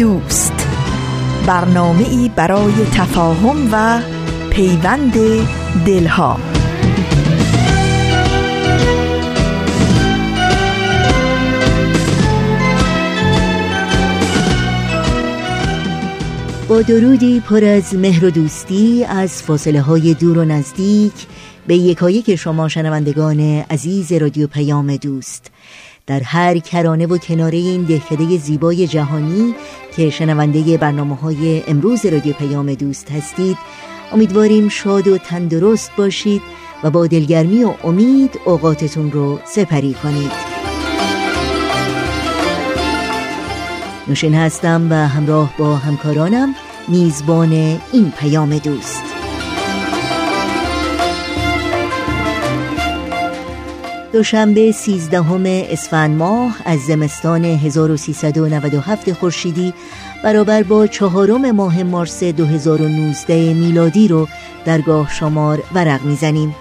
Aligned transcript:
دوست. 0.00 0.52
برنامه 1.46 2.08
ای 2.08 2.30
برای 2.36 2.72
تفاهم 2.92 3.68
و 3.72 4.00
پیوند 4.50 5.12
دلها. 5.86 6.40
با 16.68 16.82
درودی 16.82 17.40
پر 17.40 17.64
از 17.64 17.94
مهر 17.94 18.24
و 18.24 18.30
دوستی 18.30 19.04
از 19.04 19.42
فاصله 19.42 19.80
های 19.80 20.14
دور 20.14 20.38
و 20.38 20.44
نزدیک 20.44 21.12
به 21.66 21.76
یکایک 21.76 22.36
شما 22.36 22.68
شنوندگان 22.68 23.40
عزیز 23.70 24.12
رادیو 24.12 24.46
پیام 24.46 24.96
دوست. 24.96 25.49
در 26.10 26.22
هر 26.22 26.58
کرانه 26.58 27.06
و 27.06 27.18
کناره 27.18 27.58
این 27.58 27.82
دهکده 27.82 28.38
زیبای 28.38 28.86
جهانی 28.86 29.54
که 29.96 30.10
شنونده 30.10 30.76
برنامه 30.76 31.16
های 31.16 31.62
امروز 31.68 32.06
رادیو 32.06 32.32
پیام 32.32 32.74
دوست 32.74 33.10
هستید 33.10 33.56
امیدواریم 34.12 34.68
شاد 34.68 35.08
و 35.08 35.18
تندرست 35.18 35.90
باشید 35.96 36.42
و 36.84 36.90
با 36.90 37.06
دلگرمی 37.06 37.64
و 37.64 37.74
امید 37.84 38.40
اوقاتتون 38.44 39.12
رو 39.12 39.38
سپری 39.44 39.94
کنید. 39.94 40.30
نوشین 44.08 44.34
هستم 44.34 44.86
و 44.90 44.94
همراه 44.94 45.54
با 45.58 45.76
همکارانم 45.76 46.54
میزبان 46.88 47.52
این 47.92 48.12
پیام 48.18 48.58
دوست. 48.58 49.09
دوشنبه 54.12 54.72
سیزدهم 54.72 55.42
اسفند 55.46 56.16
ماه 56.18 56.56
از 56.64 56.80
زمستان 56.80 57.44
1397 57.44 59.12
خورشیدی 59.12 59.74
برابر 60.24 60.62
با 60.62 60.86
چهارم 60.86 61.50
ماه 61.50 61.82
مارس 61.82 62.24
2019 62.24 63.54
میلادی 63.54 64.08
رو 64.08 64.28
درگاه 64.64 65.10
شمار 65.14 65.62
ورق 65.74 66.04
می‌زنیم. 66.04 66.54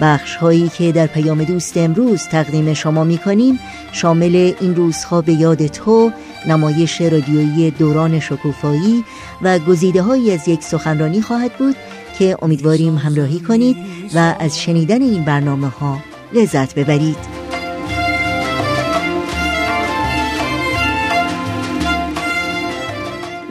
بخش 0.00 0.36
هایی 0.36 0.68
که 0.68 0.92
در 0.92 1.06
پیام 1.06 1.44
دوست 1.44 1.76
امروز 1.76 2.22
تقدیم 2.22 2.74
شما 2.74 3.04
می 3.04 3.18
کنیم 3.18 3.58
شامل 3.92 4.52
این 4.60 4.74
روزها 4.74 5.20
به 5.20 5.32
یاد 5.32 5.66
تو 5.66 6.12
نمایش 6.48 7.00
رادیویی 7.00 7.70
دوران 7.70 8.20
شکوفایی 8.20 9.04
و 9.42 9.58
گزیده 9.58 10.02
هایی 10.02 10.32
از 10.32 10.48
یک 10.48 10.62
سخنرانی 10.62 11.22
خواهد 11.22 11.52
بود 11.52 11.76
که 12.18 12.36
امیدواریم 12.42 12.96
همراهی 12.96 13.40
کنید 13.40 13.76
و 14.14 14.34
از 14.40 14.60
شنیدن 14.60 15.02
این 15.02 15.24
برنامه 15.24 15.68
ها 15.68 16.09
لذت 16.32 16.74
ببرید. 16.74 17.40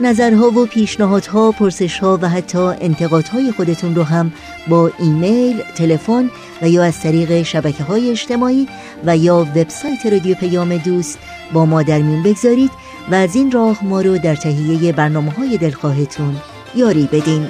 نظرها 0.00 0.50
و 0.50 0.66
پیشنهادها، 0.66 1.52
پرسشها 1.52 2.18
و 2.22 2.28
حتی 2.28 2.58
انتقادهای 2.58 3.52
خودتون 3.52 3.94
رو 3.94 4.02
هم 4.02 4.32
با 4.68 4.90
ایمیل، 4.98 5.62
تلفن 5.74 6.30
و 6.62 6.68
یا 6.68 6.84
از 6.84 7.00
طریق 7.00 7.42
شبکه 7.42 7.84
های 7.84 8.10
اجتماعی 8.10 8.68
و 9.04 9.16
یا 9.16 9.46
وبسایت 9.56 10.06
رادیو 10.06 10.34
پیام 10.34 10.76
دوست 10.76 11.18
با 11.52 11.66
ما 11.66 11.82
در 11.82 11.98
میون 11.98 12.22
بگذارید 12.22 12.70
و 13.10 13.14
از 13.14 13.36
این 13.36 13.50
راه 13.50 13.84
ما 13.84 14.00
رو 14.00 14.18
در 14.18 14.36
تهیه 14.36 14.92
برنامه 14.92 15.30
های 15.30 15.56
دلخواهتون 15.56 16.36
یاری 16.74 17.08
بدین. 17.12 17.46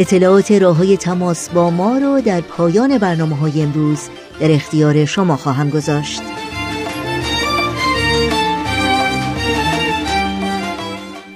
اطلاعات 0.00 0.52
راه 0.52 0.76
های 0.76 0.96
تماس 0.96 1.48
با 1.48 1.70
ما 1.70 1.98
رو 1.98 2.20
در 2.20 2.40
پایان 2.40 2.98
برنامه 2.98 3.36
های 3.36 3.62
امروز 3.62 4.00
در 4.40 4.52
اختیار 4.52 5.04
شما 5.04 5.36
خواهم 5.36 5.70
گذاشت. 5.70 6.22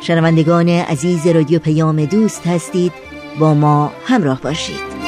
شنوندگان 0.00 0.68
عزیز 0.68 1.26
رادیو 1.26 1.58
پیام 1.58 2.04
دوست 2.04 2.46
هستید 2.46 2.92
با 3.38 3.54
ما 3.54 3.92
همراه 4.06 4.40
باشید. 4.40 4.99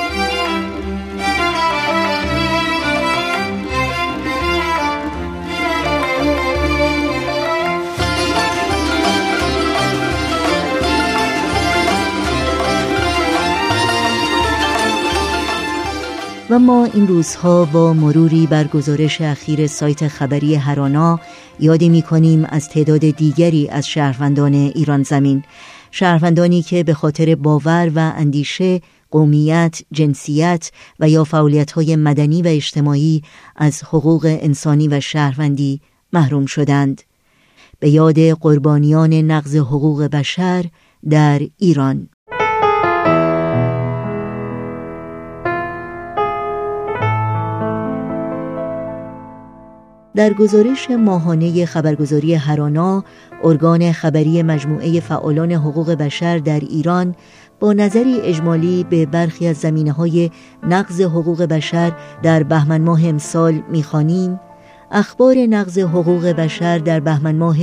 و 16.52 16.58
ما 16.58 16.84
این 16.84 17.08
روزها 17.08 17.64
با 17.64 17.92
مروری 17.92 18.46
بر 18.46 18.64
گزارش 18.64 19.20
اخیر 19.20 19.66
سایت 19.66 20.08
خبری 20.08 20.54
هرانا 20.54 21.20
یادی 21.60 21.88
می 21.88 22.02
کنیم 22.02 22.44
از 22.44 22.68
تعداد 22.68 23.00
دیگری 23.00 23.68
از 23.68 23.88
شهروندان 23.88 24.54
ایران 24.54 25.02
زمین. 25.02 25.42
شهروندانی 25.90 26.62
که 26.62 26.84
به 26.84 26.94
خاطر 26.94 27.34
باور 27.34 27.92
و 27.94 28.12
اندیشه 28.16 28.80
قومیت، 29.10 29.80
جنسیت 29.92 30.70
و 31.00 31.08
یا 31.08 31.26
های 31.74 31.96
مدنی 31.96 32.42
و 32.42 32.46
اجتماعی 32.46 33.22
از 33.56 33.82
حقوق 33.84 34.38
انسانی 34.40 34.88
و 34.88 35.00
شهروندی 35.00 35.80
محروم 36.12 36.46
شدند. 36.46 37.02
به 37.80 37.90
یاد 37.90 38.20
قربانیان 38.20 39.12
نقض 39.12 39.56
حقوق 39.56 40.02
بشر 40.02 40.64
در 41.10 41.40
ایران. 41.58 42.08
در 50.14 50.32
گزارش 50.32 50.90
ماهانه 50.90 51.66
خبرگزاری 51.66 52.34
هرانا 52.34 53.04
ارگان 53.44 53.92
خبری 53.92 54.42
مجموعه 54.42 55.00
فعالان 55.00 55.52
حقوق 55.52 55.90
بشر 55.90 56.38
در 56.38 56.60
ایران 56.60 57.14
با 57.60 57.72
نظری 57.72 58.20
اجمالی 58.20 58.84
به 58.90 59.06
برخی 59.06 59.46
از 59.46 59.56
زمینه 59.56 59.92
های 59.92 60.30
نقض 60.62 61.00
حقوق 61.00 61.42
بشر 61.42 61.92
در 62.22 62.42
بهمن 62.42 62.80
ماه 62.80 63.08
امسال 63.08 63.62
می‌خوانیم. 63.70 64.40
اخبار 64.90 65.36
نقض 65.36 65.78
حقوق 65.78 66.26
بشر 66.26 66.78
در 66.78 67.00
بهمن 67.00 67.36
ماه 67.36 67.56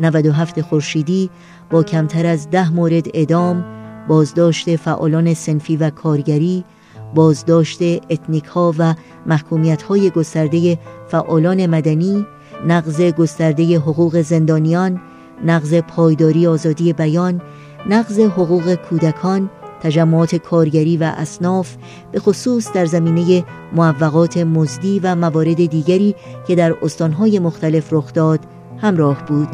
97 0.00 0.60
خورشیدی 0.60 1.30
با 1.70 1.82
کمتر 1.82 2.26
از 2.26 2.50
ده 2.50 2.70
مورد 2.70 3.06
ادام 3.14 3.64
بازداشت 4.08 4.76
فعالان 4.76 5.34
سنفی 5.34 5.76
و 5.76 5.90
کارگری 5.90 6.64
بازداشت 7.14 7.82
اتنیک 7.82 8.44
ها 8.44 8.74
و 8.78 8.94
محکومیت 9.26 9.82
های 9.82 10.10
گسترده 10.10 10.78
فعالان 11.08 11.66
مدنی 11.66 12.26
نقض 12.66 13.00
گسترده 13.02 13.78
حقوق 13.78 14.20
زندانیان 14.20 15.00
نقض 15.44 15.74
پایداری 15.74 16.46
آزادی 16.46 16.92
بیان 16.92 17.40
نقض 17.88 18.20
حقوق 18.20 18.74
کودکان 18.74 19.50
تجمعات 19.82 20.34
کارگری 20.34 20.96
و 20.96 21.02
اصناف 21.16 21.76
به 22.12 22.20
خصوص 22.20 22.72
در 22.72 22.86
زمینه 22.86 23.44
معوقات 23.72 24.36
مزدی 24.36 25.00
و 25.02 25.14
موارد 25.14 25.66
دیگری 25.66 26.14
که 26.46 26.54
در 26.54 26.76
استانهای 26.82 27.38
مختلف 27.38 27.92
رخ 27.92 28.12
داد 28.12 28.40
همراه 28.78 29.26
بود. 29.26 29.48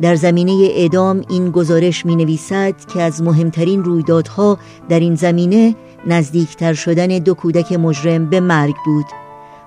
در 0.00 0.14
زمینه 0.14 0.68
اعدام 0.70 1.22
این 1.28 1.50
گزارش 1.50 2.06
می 2.06 2.16
نویسد 2.16 2.74
که 2.94 3.02
از 3.02 3.22
مهمترین 3.22 3.84
رویدادها 3.84 4.58
در 4.88 5.00
این 5.00 5.14
زمینه 5.14 5.74
نزدیکتر 6.06 6.74
شدن 6.74 7.06
دو 7.06 7.34
کودک 7.34 7.72
مجرم 7.72 8.30
به 8.30 8.40
مرگ 8.40 8.74
بود. 8.84 9.06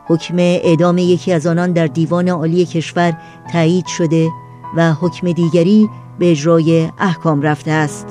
حکم 0.07 0.39
اعدام 0.39 0.98
یکی 0.98 1.33
از 1.33 1.48
آنان 1.48 1.72
در 1.72 1.88
دیوان 1.88 2.30
عالی 2.30 2.66
کشور 2.66 3.18
تایید 3.54 3.86
شده 3.86 4.30
و 4.78 4.94
حکم 4.94 5.31
دیگری 5.31 5.89
به 6.19 6.31
اجرای 6.31 6.89
احکام 7.00 7.42
رفته 7.42 7.72
است. 7.72 8.07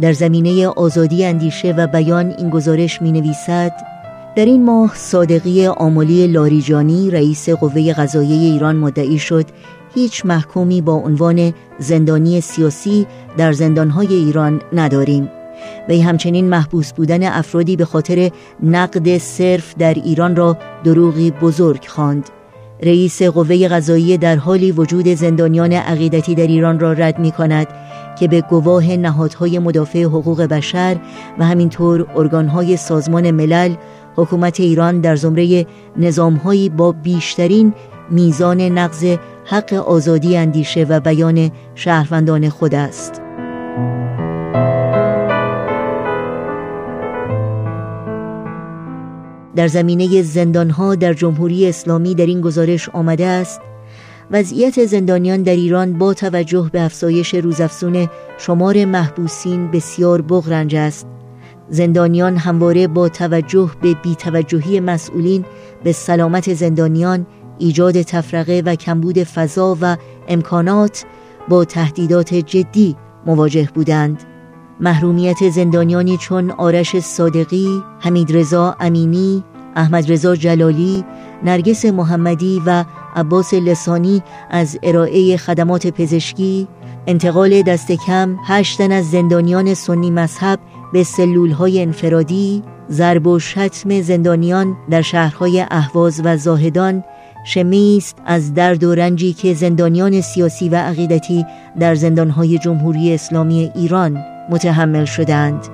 در 0.00 0.12
زمینه 0.12 0.66
آزادی 0.68 1.24
اندیشه 1.24 1.72
و 1.72 1.86
بیان 1.86 2.34
این 2.38 2.50
گزارش 2.50 3.02
می 3.02 3.12
نویسد 3.12 3.95
در 4.36 4.44
این 4.44 4.64
ماه 4.64 4.94
صادقی 4.94 5.66
آملی 5.66 6.26
لاریجانی 6.26 7.10
رئیس 7.10 7.48
قوه 7.48 7.92
قضاییه 7.92 8.52
ایران 8.52 8.76
مدعی 8.76 9.18
شد 9.18 9.46
هیچ 9.94 10.26
محکومی 10.26 10.80
با 10.80 10.92
عنوان 10.92 11.52
زندانی 11.78 12.40
سیاسی 12.40 13.06
در 13.36 13.52
زندانهای 13.52 14.14
ایران 14.14 14.60
نداریم 14.72 15.28
و 15.88 15.94
همچنین 15.94 16.48
محبوس 16.48 16.92
بودن 16.92 17.22
افرادی 17.22 17.76
به 17.76 17.84
خاطر 17.84 18.30
نقد 18.62 19.18
صرف 19.18 19.74
در 19.78 19.94
ایران 19.94 20.36
را 20.36 20.56
دروغی 20.84 21.30
بزرگ 21.30 21.84
خواند. 21.86 22.30
رئیس 22.82 23.22
قوه 23.22 23.68
قضایی 23.68 24.18
در 24.18 24.36
حالی 24.36 24.72
وجود 24.72 25.08
زندانیان 25.08 25.72
عقیدتی 25.72 26.34
در 26.34 26.46
ایران 26.46 26.80
را 26.80 26.92
رد 26.92 27.18
می 27.18 27.30
کند 27.30 27.66
که 28.18 28.28
به 28.28 28.40
گواه 28.40 28.96
نهادهای 28.96 29.58
مدافع 29.58 30.02
حقوق 30.02 30.42
بشر 30.42 30.96
و 31.38 31.44
همینطور 31.44 32.06
ارگانهای 32.16 32.76
سازمان 32.76 33.30
ملل 33.30 33.74
حکومت 34.16 34.60
ایران 34.60 35.00
در 35.00 35.16
زمره 35.16 35.66
نظامهایی 35.96 36.68
با 36.68 36.92
بیشترین 36.92 37.74
میزان 38.10 38.60
نقض 38.60 39.16
حق 39.44 39.72
آزادی 39.72 40.36
اندیشه 40.36 40.84
و 40.84 41.00
بیان 41.00 41.50
شهروندان 41.74 42.48
خود 42.48 42.74
است. 42.74 43.22
در 49.56 49.68
زمینه 49.68 50.22
زندانها 50.22 50.94
در 50.94 51.12
جمهوری 51.12 51.68
اسلامی 51.68 52.14
در 52.14 52.26
این 52.26 52.40
گزارش 52.40 52.88
آمده 52.88 53.26
است 53.26 53.60
وضعیت 54.30 54.86
زندانیان 54.86 55.42
در 55.42 55.52
ایران 55.52 55.98
با 55.98 56.14
توجه 56.14 56.70
به 56.72 56.82
افزایش 56.82 57.34
روزافزون 57.34 58.08
شمار 58.38 58.84
محبوسین 58.84 59.70
بسیار 59.70 60.22
بغرنج 60.22 60.76
است. 60.76 61.06
زندانیان 61.68 62.36
همواره 62.36 62.86
با 62.86 63.08
توجه 63.08 63.70
به 63.82 63.94
بیتوجهی 63.94 64.80
مسئولین 64.80 65.44
به 65.84 65.92
سلامت 65.92 66.54
زندانیان 66.54 67.26
ایجاد 67.58 68.02
تفرقه 68.02 68.62
و 68.66 68.74
کمبود 68.74 69.22
فضا 69.22 69.76
و 69.80 69.96
امکانات 70.28 71.04
با 71.48 71.64
تهدیدات 71.64 72.34
جدی 72.34 72.96
مواجه 73.26 73.68
بودند. 73.74 74.22
محرومیت 74.80 75.50
زندانیانی 75.50 76.16
چون 76.16 76.50
آرش 76.50 77.00
صادقی، 77.00 77.82
حمید 78.00 78.36
رضا 78.36 78.76
امینی، 78.80 79.44
احمد 79.76 80.12
رضا 80.12 80.36
جلالی، 80.36 81.04
نرگس 81.44 81.84
محمدی 81.84 82.62
و 82.66 82.84
عباس 83.16 83.54
لسانی 83.54 84.22
از 84.50 84.78
ارائه 84.82 85.36
خدمات 85.36 85.86
پزشکی، 85.86 86.68
انتقال 87.06 87.62
دست 87.62 87.92
کم 87.92 88.36
هشتن 88.46 88.92
از 88.92 89.10
زندانیان 89.10 89.74
سنی 89.74 90.10
مذهب 90.10 90.58
به 90.92 91.04
سلول 91.04 91.50
های 91.50 91.82
انفرادی، 91.82 92.62
ضرب 92.90 93.26
و 93.26 93.38
شتم 93.38 94.00
زندانیان 94.00 94.76
در 94.90 95.02
شهرهای 95.02 95.66
اهواز 95.70 96.20
و 96.24 96.36
زاهدان 96.36 97.04
شمیست 97.46 98.16
از 98.26 98.54
درد 98.54 98.84
و 98.84 98.94
رنجی 98.94 99.32
که 99.32 99.54
زندانیان 99.54 100.20
سیاسی 100.20 100.68
و 100.68 100.76
عقیدتی 100.76 101.44
در 101.80 101.94
زندانهای 101.94 102.58
جمهوری 102.58 103.14
اسلامی 103.14 103.72
ایران 103.74 104.18
متحمل 104.50 105.04
شدند 105.04 105.68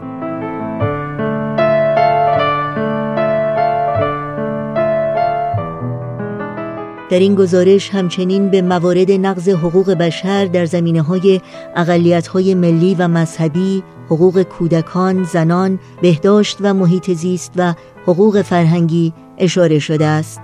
در 7.13 7.19
این 7.19 7.35
گزارش 7.35 7.91
همچنین 7.91 8.49
به 8.49 8.63
موارد 8.63 9.11
نقض 9.11 9.49
حقوق 9.49 9.91
بشر 9.91 10.45
در 10.45 10.67
زمینه 10.67 11.03
های 11.03 11.41
های 12.33 12.55
ملی 12.55 12.95
و 12.95 13.09
مذهبی، 13.09 13.83
حقوق 14.13 14.43
کودکان، 14.43 15.25
زنان، 15.25 15.79
بهداشت 16.03 16.59
و 16.61 16.75
محیط 16.75 17.11
زیست 17.11 17.53
و 17.57 17.75
حقوق 18.07 18.43
فرهنگی 18.43 19.13
اشاره 19.39 19.79
شده 19.79 20.07
است. 20.07 20.41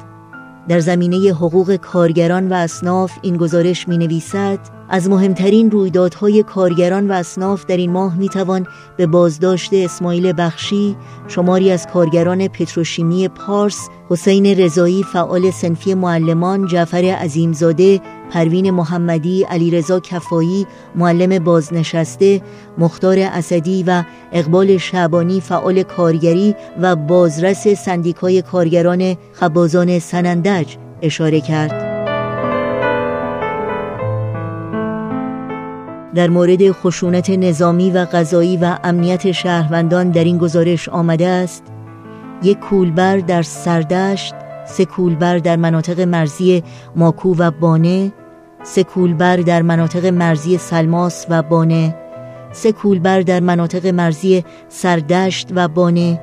در 0.69 0.81
زمینه 0.81 1.17
حقوق 1.17 1.77
کارگران 1.77 2.49
و 2.49 2.55
اصناف 2.55 3.13
این 3.23 3.37
گزارش 3.37 3.89
می 3.89 3.99
نویسد 3.99 4.59
از 4.89 5.11
مهمترین 5.11 5.71
رویدادهای 5.71 6.43
کارگران 6.43 7.11
و 7.11 7.15
اصناف 7.15 7.67
در 7.67 7.77
این 7.77 7.93
ماه 7.93 8.19
می 8.19 8.29
توان 8.29 8.67
به 8.97 9.07
بازداشت 9.07 9.71
اسماعیل 9.73 10.33
بخشی 10.39 10.97
شماری 11.29 11.71
از 11.71 11.87
کارگران 11.87 12.49
پتروشیمی 12.49 13.29
پارس 13.29 13.89
حسین 14.09 14.47
رضایی 14.47 15.03
فعال 15.03 15.51
سنفی 15.51 15.95
معلمان 15.95 16.67
جعفر 16.67 17.05
عظیمزاده 17.05 18.01
پروین 18.31 18.71
محمدی 18.71 19.43
علیرضا 19.45 20.01
کفایی 20.01 20.67
معلم 20.95 21.45
بازنشسته 21.45 22.43
مختار 22.79 23.19
اسدی 23.19 23.83
و 23.87 24.03
اقبال 24.33 24.79
شعبانی 24.79 25.41
فعال 25.41 25.83
کارگری 25.83 26.55
و 26.81 26.97
بازرس 26.97 27.69
سندیکای 27.69 28.43
کارگران 28.43 29.17
خبازان 29.33 29.99
سنندج 29.99 30.77
اشاره 31.03 31.41
کرد. 31.41 31.99
در 36.15 36.29
مورد 36.29 36.73
خشونت 36.73 37.31
نظامی 37.31 37.91
و 37.91 38.07
قضایی 38.13 38.57
و 38.57 38.79
امنیت 38.85 39.33
شهروندان 39.33 40.11
در 40.11 40.25
این 40.25 40.39
گزارش 40.39 40.89
آمده 40.89 41.27
است 41.27 41.63
یک 42.43 42.59
کولبر 42.59 43.17
در 43.17 43.43
سردشت 43.43 44.35
سه 44.67 44.85
کولبر 44.85 45.39
در 45.39 45.57
مناطق 45.57 46.01
مرزی 46.01 46.63
ماکو 46.97 47.35
و 47.35 47.51
بانه 47.51 48.13
سه 48.63 48.85
کولبر 48.85 49.37
در 49.37 49.63
مناطق 49.63 50.07
مرزی 50.07 50.59
سلماس 50.59 51.27
و 51.29 51.43
بانه 51.43 51.95
سه 52.53 52.73
کولبر 52.73 53.21
در 53.21 53.41
مناطق 53.41 53.87
مرزی 53.87 54.45
سردشت 54.69 55.49
و 55.55 55.69
بانه 55.69 56.21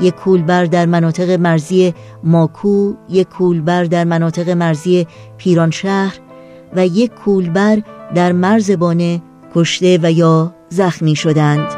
یک 0.00 0.14
کولبر 0.14 0.64
در 0.64 0.86
مناطق 0.86 1.30
مرزی 1.30 1.94
ماکو 2.24 2.94
یک 3.08 3.28
کولبر 3.28 3.84
در 3.84 4.04
مناطق 4.04 4.50
مرزی 4.50 5.06
پیرانشهر 5.36 6.20
و 6.76 6.86
یک 6.86 7.14
کولبر 7.14 7.82
در 8.14 8.32
مرز 8.32 8.70
بانه 8.70 9.22
کشته 9.54 9.98
و 10.02 10.12
یا 10.12 10.54
زخمی 10.68 11.16
شدند. 11.16 11.77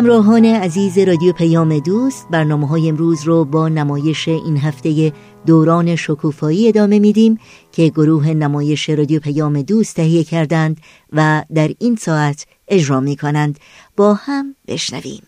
همراهان 0.00 0.44
عزیز 0.44 0.98
رادیو 0.98 1.32
پیام 1.32 1.78
دوست 1.78 2.28
برنامه 2.30 2.68
های 2.68 2.88
امروز 2.88 3.22
رو 3.24 3.44
با 3.44 3.68
نمایش 3.68 4.28
این 4.28 4.56
هفته 4.56 5.12
دوران 5.46 5.96
شکوفایی 5.96 6.68
ادامه 6.68 6.98
میدیم 6.98 7.38
که 7.72 7.88
گروه 7.88 8.28
نمایش 8.28 8.90
رادیو 8.90 9.20
پیام 9.20 9.62
دوست 9.62 9.96
تهیه 9.96 10.24
کردند 10.24 10.80
و 11.12 11.44
در 11.54 11.70
این 11.78 11.96
ساعت 11.96 12.46
اجرا 12.68 13.00
می 13.00 13.16
کنند 13.16 13.58
با 13.96 14.14
هم 14.14 14.54
بشنویم. 14.68 15.22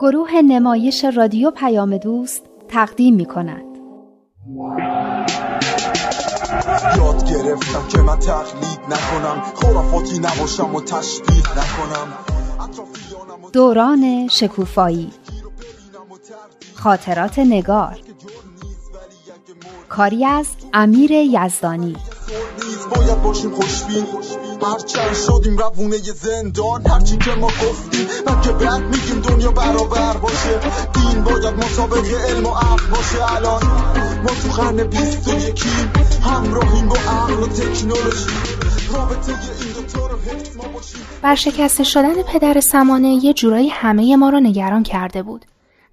گروه 0.00 0.42
نمایش 0.42 1.04
رادیو 1.16 1.50
پیام 1.50 1.96
دوست 1.96 2.42
تقدیم 2.68 3.14
می 3.14 3.24
کند 3.24 3.64
یاد 6.96 7.30
گرفتم 7.30 7.88
که 7.88 7.98
من 7.98 8.18
تقلید 8.18 8.80
نکنم. 8.88 9.42
خرافاتی 9.54 10.18
نباشم 10.18 10.74
و 10.74 10.80
تشبیه 10.80 11.50
نکنم. 11.50 12.12
دوران 13.52 14.28
شکوفایی. 14.28 15.12
خاطرات 16.74 17.38
نگار. 17.38 17.98
کاری 19.88 20.24
از 20.24 20.46
امیر 20.74 21.10
یزدانی. 21.10 21.96
باید 22.94 23.22
باشیم 23.22 23.50
خوشبین. 23.50 24.06
هرچند 24.62 25.14
شدیم 25.14 25.58
روونه 25.58 25.96
زندان. 25.98 26.86
هرچی 26.86 27.16
که 27.16 27.30
ما 27.34 27.46
گفتیم 27.46 28.06
من 28.26 28.40
که 28.40 28.52
بعد 28.52 28.82
میگیم 28.82 29.20
دنیا 29.20 29.50
برابر 29.50 30.16
باشه. 30.16 30.60
دین 30.92 31.24
باید 31.24 31.54
مسابقه 31.54 32.16
علم 32.16 32.46
و 32.46 32.50
عقل 32.54 32.86
باشه 32.90 33.32
الان. 33.36 33.62
ما 34.22 34.28
تو 34.28 34.62
قرن 34.62 34.84
بیست 34.84 35.28
و 35.28 35.48
یکیم 35.48 35.92
همراهیم 36.22 36.88
با 36.88 36.96
عقل 36.96 37.42
و 37.42 37.46
تکنولوژی 37.46 38.30
برشکسته 41.22 41.84
شدن 41.84 42.22
پدر 42.22 42.60
سمانه 42.60 43.08
یه 43.08 43.32
جورایی 43.32 43.68
همه 43.68 44.16
ما 44.16 44.28
رو 44.28 44.40
نگران 44.40 44.82
کرده 44.82 45.22
بود. 45.22 45.44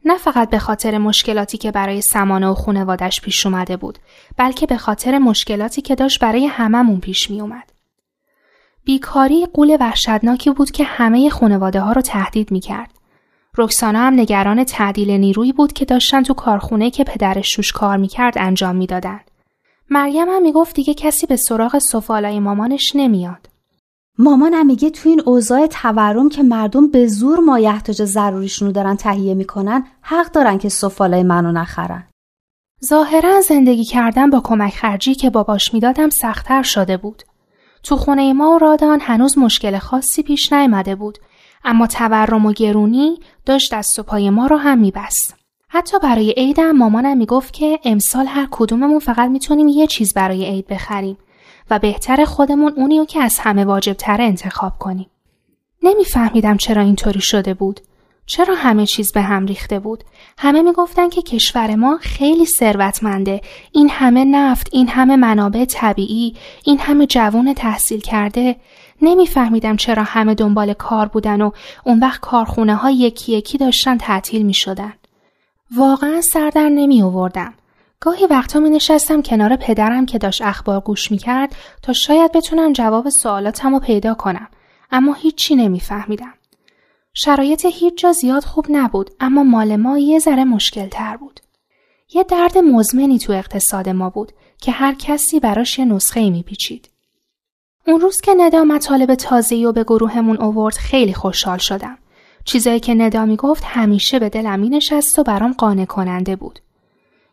نه 0.05 0.17
فقط 0.17 0.49
به 0.49 0.59
خاطر 0.59 0.97
مشکلاتی 0.97 1.57
که 1.57 1.71
برای 1.71 2.01
سمانه 2.01 2.47
و 2.47 2.53
خونوادش 2.53 3.21
پیش 3.21 3.45
اومده 3.45 3.77
بود، 3.77 3.99
بلکه 4.37 4.65
به 4.65 4.77
خاطر 4.77 5.17
مشکلاتی 5.17 5.81
که 5.81 5.95
داشت 5.95 6.19
برای 6.19 6.45
هممون 6.45 6.99
پیش 6.99 7.31
می 7.31 7.41
اومد. 7.41 7.71
بیکاری 8.83 9.45
قول 9.53 9.77
وحشتناکی 9.79 10.51
بود 10.51 10.71
که 10.71 10.83
همه 10.83 11.29
خانواده 11.29 11.79
ها 11.79 11.91
رو 11.91 12.01
تهدید 12.01 12.51
می 12.51 12.59
کرد. 12.59 12.98
رکسانا 13.59 13.99
هم 13.99 14.19
نگران 14.19 14.63
تعدیل 14.63 15.11
نیرویی 15.11 15.53
بود 15.53 15.73
که 15.73 15.85
داشتن 15.85 16.23
تو 16.23 16.33
کارخونه 16.33 16.89
که 16.89 17.03
پدرش 17.03 17.51
توش 17.55 17.71
کار 17.71 17.97
می‌کرد 17.97 18.33
انجام 18.37 18.75
می‌دادن. 18.75 19.19
مریم 19.89 20.27
هم 20.29 20.41
می‌گفت 20.41 20.75
دیگه 20.75 20.93
کسی 20.93 21.27
به 21.27 21.35
سراغ 21.35 21.77
سفالای 21.77 22.39
مامانش 22.39 22.91
نمیاد. 22.95 23.49
مامانم 24.17 24.65
میگه 24.65 24.89
تو 24.89 25.09
این 25.09 25.21
اوضاع 25.25 25.67
تورم 25.67 26.29
که 26.29 26.43
مردم 26.43 26.91
به 26.91 27.07
زور 27.07 27.39
مایحتاج 27.39 28.03
ضروریشونو 28.03 28.69
رو 28.69 28.75
دارن 28.75 28.95
تهیه 28.95 29.33
می‌کنن 29.33 29.83
حق 30.01 30.31
دارن 30.31 30.57
که 30.57 30.69
سفالای 30.69 31.23
منو 31.23 31.51
نخرن. 31.51 32.07
ظاهرا 32.85 33.41
زندگی 33.41 33.85
کردن 33.85 34.29
با 34.29 34.41
کمک 34.41 34.73
خرجی 34.73 35.15
که 35.15 35.29
باباش 35.29 35.73
می‌دادم 35.73 36.09
سختتر 36.09 36.63
شده 36.63 36.97
بود. 36.97 37.23
تو 37.83 37.95
خونه 37.95 38.33
ما 38.33 38.51
و 38.51 38.57
رادان 38.57 38.99
هنوز 39.01 39.37
مشکل 39.37 39.77
خاصی 39.77 40.23
پیش 40.23 40.53
نیامده 40.53 40.95
بود 40.95 41.17
اما 41.63 41.87
تورم 41.87 42.45
و 42.45 42.53
گرونی 42.53 43.19
داشت 43.45 43.73
دست 43.73 43.99
و 43.99 44.03
پای 44.03 44.29
ما 44.29 44.47
رو 44.47 44.57
هم 44.57 44.77
میبست. 44.77 45.35
حتی 45.69 45.99
برای 45.99 46.33
عیدم 46.37 46.71
مامانم 46.71 47.17
می‌گفت 47.17 47.53
که 47.53 47.79
امسال 47.83 48.27
هر 48.27 48.47
کدوممون 48.51 48.99
فقط 48.99 49.29
می‌تونیم 49.29 49.67
یه 49.67 49.87
چیز 49.87 50.13
برای 50.13 50.45
عید 50.45 50.67
بخریم 50.67 51.17
و 51.69 51.79
بهتر 51.79 52.25
خودمون 52.25 52.73
اونیو 52.77 53.05
که 53.05 53.19
از 53.19 53.39
همه 53.39 53.65
واجب 53.65 53.93
تره 53.93 54.23
انتخاب 54.23 54.77
کنیم. 54.79 55.09
نمیفهمیدم 55.83 56.57
چرا 56.57 56.81
اینطوری 56.81 57.21
شده 57.21 57.53
بود. 57.53 57.79
چرا 58.25 58.55
همه 58.55 58.85
چیز 58.85 59.13
به 59.13 59.21
هم 59.21 59.45
ریخته 59.45 59.79
بود؟ 59.79 60.03
همه 60.37 60.61
می‌گفتن 60.61 61.09
که 61.09 61.21
کشور 61.21 61.75
ما 61.75 61.97
خیلی 62.01 62.45
ثروتمنده. 62.45 63.41
این 63.71 63.89
همه 63.89 64.25
نفت، 64.25 64.69
این 64.71 64.87
همه 64.87 65.15
منابع 65.15 65.65
طبیعی، 65.65 66.35
این 66.63 66.79
همه 66.79 67.05
جوان 67.05 67.53
تحصیل 67.53 67.99
کرده. 67.99 68.55
نمیفهمیدم 69.01 69.75
چرا 69.75 70.03
همه 70.03 70.35
دنبال 70.35 70.73
کار 70.73 71.07
بودن 71.07 71.41
و 71.41 71.51
اون 71.83 71.99
وقت 71.99 72.21
کارخونه 72.21 72.75
ها 72.75 72.91
یکی 72.91 73.31
یکی 73.31 73.57
داشتن 73.57 73.97
تعطیل 73.97 74.41
می 74.45 74.53
شدن. 74.53 74.93
واقعا 75.75 76.21
سردر 76.21 76.69
نمی 76.69 77.01
آوردم. 77.01 77.53
گاهی 77.99 78.25
وقتا 78.25 78.59
می 78.59 78.69
نشستم 78.69 79.21
کنار 79.21 79.55
پدرم 79.55 80.05
که 80.05 80.17
داشت 80.17 80.41
اخبار 80.41 80.79
گوش 80.79 81.11
می 81.11 81.17
کرد 81.17 81.55
تا 81.81 81.93
شاید 81.93 82.31
بتونم 82.31 82.73
جواب 82.73 83.09
سوالاتم 83.09 83.73
رو 83.73 83.79
پیدا 83.79 84.13
کنم. 84.13 84.47
اما 84.91 85.13
هیچی 85.13 85.55
نمیفهمیدم. 85.55 86.33
شرایط 87.13 87.65
هیچ 87.65 87.93
جا 87.97 88.11
زیاد 88.11 88.43
خوب 88.43 88.65
نبود 88.69 89.09
اما 89.19 89.43
مال 89.43 89.75
ما 89.75 89.97
یه 89.97 90.19
ذره 90.19 90.43
مشکل 90.43 90.87
تر 90.87 91.17
بود. 91.17 91.39
یه 92.13 92.23
درد 92.23 92.57
مزمنی 92.57 93.19
تو 93.19 93.33
اقتصاد 93.33 93.89
ما 93.89 94.09
بود 94.09 94.31
که 94.57 94.71
هر 94.71 94.93
کسی 94.93 95.39
براش 95.39 95.79
یه 95.79 95.85
نسخه 95.85 96.29
می 96.29 96.43
پیچید. 96.43 96.89
اون 97.89 98.01
روز 98.01 98.21
که 98.21 98.33
ندا 98.37 98.63
مطالب 98.63 99.15
تازه‌ای 99.15 99.65
و 99.65 99.71
به 99.71 99.83
گروهمون 99.83 100.37
اوورد 100.37 100.75
خیلی 100.75 101.13
خوشحال 101.13 101.57
شدم. 101.57 101.97
چیزایی 102.45 102.79
که 102.79 102.93
ندا 102.93 103.25
می‌گفت 103.25 103.63
همیشه 103.65 104.19
به 104.19 104.29
دلم 104.29 104.59
مینشست 104.59 105.19
و 105.19 105.23
برام 105.23 105.53
قانع 105.53 105.85
کننده 105.85 106.35
بود. 106.35 106.59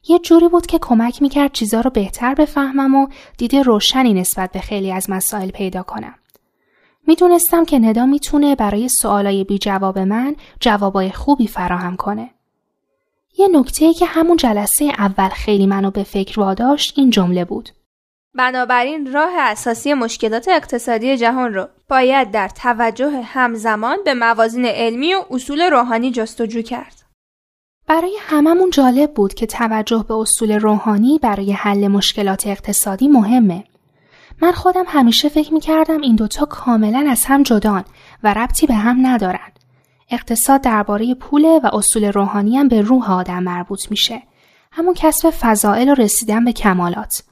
یه 0.09 0.19
جوری 0.19 0.49
بود 0.49 0.67
که 0.67 0.79
کمک 0.79 1.23
می‌کرد 1.23 1.53
چیزا 1.53 1.81
رو 1.81 1.91
بهتر 1.91 2.35
بفهمم 2.35 2.95
و 2.95 3.09
دید 3.39 3.57
روشنی 3.57 4.15
نسبت 4.15 4.53
به 4.53 4.61
خیلی 4.61 4.93
از 4.93 5.11
مسائل 5.11 5.51
پیدا 5.51 5.83
کنم. 5.83 6.15
می‌دونستم 7.07 7.65
که 7.65 7.79
ندا 7.79 8.07
می‌تونه 8.07 8.55
برای 8.55 8.89
سوالای 8.89 9.45
بی 9.45 9.59
جواب 9.59 9.99
من 9.99 10.37
جوابای 10.61 11.11
خوبی 11.11 11.47
فراهم 11.47 11.97
کنه. 11.97 12.31
یه 13.39 13.49
نکته 13.49 13.95
که 13.95 14.07
همون 14.07 14.37
جلسه 14.37 14.85
اول 14.85 15.29
خیلی 15.29 15.67
منو 15.67 15.91
به 15.91 16.03
فکر 16.03 16.41
واداشت 16.41 16.99
این 16.99 17.11
جمله 17.11 17.45
بود. 17.45 17.69
بنابراین 18.37 19.13
راه 19.13 19.33
اساسی 19.39 19.95
مشکلات 19.95 20.49
اقتصادی 20.49 21.17
جهان 21.17 21.55
رو 21.55 21.69
باید 21.89 22.31
در 22.31 22.49
توجه 22.49 23.21
همزمان 23.25 23.99
به 24.05 24.15
موازین 24.15 24.65
علمی 24.65 25.15
و 25.15 25.25
اصول 25.31 25.61
روحانی 25.71 26.11
جستجو 26.11 26.63
کرد. 26.63 27.03
برای 27.87 28.17
هممون 28.21 28.71
جالب 28.71 29.15
بود 29.15 29.35
که 29.35 29.47
توجه 29.47 30.05
به 30.09 30.15
اصول 30.15 30.53
روحانی 30.53 31.19
برای 31.23 31.53
حل 31.53 31.89
مشکلات 31.89 32.47
اقتصادی 32.47 33.09
مهمه. 33.09 33.65
من 34.43 34.53
خودم 34.53 34.85
همیشه 34.87 35.29
فکر 35.29 35.55
می 35.55 35.61
کردم 35.61 36.01
این 36.01 36.17
دوتا 36.17 36.45
کاملا 36.45 37.07
از 37.11 37.25
هم 37.25 37.43
جدان 37.43 37.85
و 38.23 38.35
ربطی 38.35 38.67
به 38.67 38.75
هم 38.75 39.07
ندارن. 39.07 39.53
اقتصاد 40.11 40.61
درباره 40.61 41.15
پوله 41.15 41.61
و 41.65 41.71
اصول 41.73 42.05
روحانی 42.05 42.57
هم 42.57 42.69
به 42.69 42.81
روح 42.81 43.13
آدم 43.13 43.43
مربوط 43.43 43.91
میشه. 43.91 44.23
همون 44.73 44.95
کسب 44.95 45.31
فضائل 45.31 45.89
و 45.89 45.95
رسیدن 45.95 46.45
به 46.45 46.53
کمالات. 46.53 47.23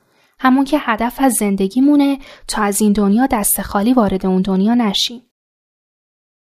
همون 0.44 0.64
که 0.64 0.78
هدف 0.80 1.14
از 1.18 1.32
زندگیمونه 1.32 2.18
تا 2.48 2.62
از 2.62 2.80
این 2.80 2.92
دنیا 2.92 3.26
دست 3.26 3.62
خالی 3.62 3.92
وارد 3.92 4.26
اون 4.26 4.42
دنیا 4.42 4.74
نشیم. 4.74 5.22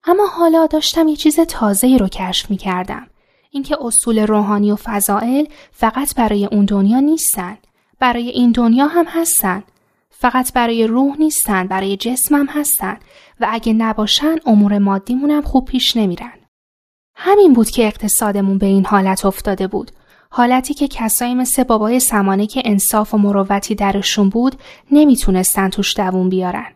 اما 0.03 0.27
حالا 0.27 0.65
داشتم 0.65 1.07
یه 1.07 1.15
چیز 1.15 1.39
تازه 1.39 1.97
رو 1.97 2.07
کشف 2.07 2.49
می 2.49 2.57
کردم. 2.57 3.07
اینکه 3.49 3.77
اصول 3.81 4.19
روحانی 4.19 4.71
و 4.71 4.75
فضائل 4.75 5.45
فقط 5.71 6.15
برای 6.15 6.45
اون 6.45 6.65
دنیا 6.65 6.99
نیستن. 6.99 7.57
برای 7.99 8.29
این 8.29 8.51
دنیا 8.51 8.87
هم 8.87 9.05
هستن. 9.07 9.63
فقط 10.09 10.53
برای 10.53 10.87
روح 10.87 11.17
نیستن 11.19 11.67
برای 11.67 11.97
جسمم 11.97 12.45
هستن 12.45 12.97
و 13.39 13.47
اگه 13.49 13.73
نباشن 13.73 14.35
امور 14.45 14.77
مادیمونم 14.77 15.41
خوب 15.41 15.65
پیش 15.65 15.97
نمیرن. 15.97 16.39
همین 17.15 17.53
بود 17.53 17.69
که 17.69 17.87
اقتصادمون 17.87 18.57
به 18.57 18.65
این 18.65 18.85
حالت 18.85 19.25
افتاده 19.25 19.67
بود 19.67 19.91
حالتی 20.31 20.73
که 20.73 20.87
کسایی 20.87 21.35
مثل 21.35 21.63
بابای 21.63 21.99
سمانه 21.99 22.47
که 22.47 22.61
انصاف 22.65 23.13
و 23.13 23.17
مروتی 23.17 23.75
درشون 23.75 24.29
بود 24.29 24.55
نمی‌تونستن 24.91 25.69
توش 25.69 25.97
دوون 25.97 26.29
بیارن. 26.29 26.67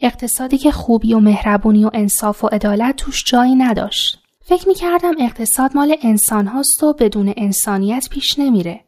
اقتصادی 0.00 0.58
که 0.58 0.70
خوبی 0.70 1.14
و 1.14 1.20
مهربونی 1.20 1.84
و 1.84 1.90
انصاف 1.94 2.44
و 2.44 2.46
عدالت 2.46 2.96
توش 2.96 3.24
جایی 3.24 3.54
نداشت. 3.54 4.18
فکر 4.42 4.68
می‌کردم 4.68 5.14
اقتصاد 5.20 5.76
مال 5.76 5.96
انسان 6.02 6.46
هاست 6.46 6.82
و 6.82 6.92
بدون 6.92 7.34
انسانیت 7.36 8.08
پیش 8.10 8.38
نمیره. 8.38 8.80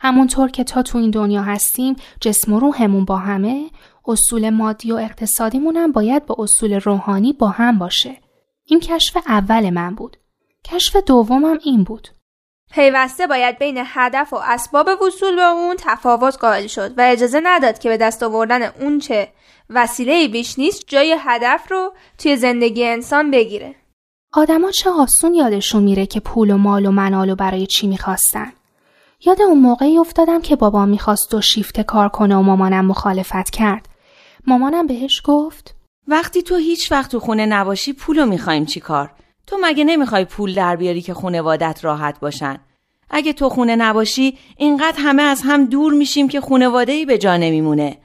همونطور 0.00 0.50
که 0.50 0.64
تا 0.64 0.82
تو 0.82 0.98
این 0.98 1.10
دنیا 1.10 1.42
هستیم 1.42 1.96
جسم 2.20 2.52
و 2.52 2.60
روحمون 2.60 3.04
با 3.04 3.16
همه 3.16 3.70
اصول 4.06 4.50
مادی 4.50 4.92
و 4.92 4.96
اقتصادیمون 4.96 5.76
هم 5.76 5.92
باید 5.92 6.26
با 6.26 6.36
اصول 6.38 6.80
روحانی 6.80 7.32
با 7.32 7.48
هم 7.48 7.78
باشه. 7.78 8.16
این 8.64 8.80
کشف 8.80 9.16
اول 9.26 9.70
من 9.70 9.94
بود. 9.94 10.16
کشف 10.64 10.96
دومم 10.96 11.58
این 11.64 11.84
بود. 11.84 12.08
پیوسته 12.70 13.26
باید 13.26 13.58
بین 13.58 13.82
هدف 13.84 14.32
و 14.32 14.36
اسباب 14.36 14.88
وصول 15.06 15.36
به 15.36 15.42
اون 15.42 15.76
تفاوت 15.78 16.36
قائل 16.36 16.66
شد 16.66 16.98
و 16.98 17.00
اجازه 17.00 17.40
نداد 17.44 17.78
که 17.78 17.88
به 17.88 17.96
دست 17.96 18.22
آوردن 18.22 18.62
اون 18.62 18.98
چه 18.98 19.28
وسیله 19.70 20.28
بیش 20.28 20.58
نیست 20.58 20.84
جای 20.86 21.16
هدف 21.18 21.72
رو 21.72 21.92
توی 22.18 22.36
زندگی 22.36 22.84
انسان 22.84 23.30
بگیره. 23.30 23.74
آدما 24.32 24.70
چه 24.70 24.90
آسون 24.90 25.34
یادشون 25.34 25.82
میره 25.82 26.06
که 26.06 26.20
پول 26.20 26.50
و 26.50 26.56
مال 26.56 26.86
و 26.86 26.90
منال 26.90 27.30
و 27.30 27.34
برای 27.34 27.66
چی 27.66 27.86
می‌خواستن. 27.86 28.52
یاد 29.24 29.42
اون 29.42 29.58
موقعی 29.58 29.98
افتادم 29.98 30.40
که 30.40 30.56
بابا 30.56 30.86
می‌خواست 30.86 31.30
دو 31.30 31.40
شیفت 31.40 31.80
کار 31.80 32.08
کنه 32.08 32.36
و 32.36 32.42
مامانم 32.42 32.86
مخالفت 32.86 33.50
کرد. 33.50 33.88
مامانم 34.46 34.86
بهش 34.86 35.22
گفت 35.24 35.74
وقتی 36.08 36.42
تو 36.42 36.56
هیچ 36.56 36.92
وقت 36.92 37.10
تو 37.10 37.20
خونه 37.20 37.46
نباشی 37.46 37.92
پولو 37.92 38.26
می‌خوایم 38.26 38.66
چی 38.66 38.80
کار؟ 38.80 39.10
تو 39.48 39.56
مگه 39.62 39.84
نمی‌خوای 39.84 40.24
پول 40.24 40.54
در 40.54 40.76
بیاری 40.76 41.02
که 41.02 41.14
خونوادت 41.14 41.84
راحت 41.84 42.20
باشن؟ 42.20 42.58
اگه 43.10 43.32
تو 43.32 43.48
خونه 43.48 43.76
نباشی 43.76 44.38
اینقدر 44.56 44.98
همه 44.98 45.22
از 45.22 45.42
هم 45.44 45.64
دور 45.64 45.92
میشیم 45.92 46.28
که 46.28 46.40
خونواده 46.40 46.92
ای 46.92 47.04
به 47.04 47.18
جا 47.18 47.36
نمیمونه. 47.36 47.98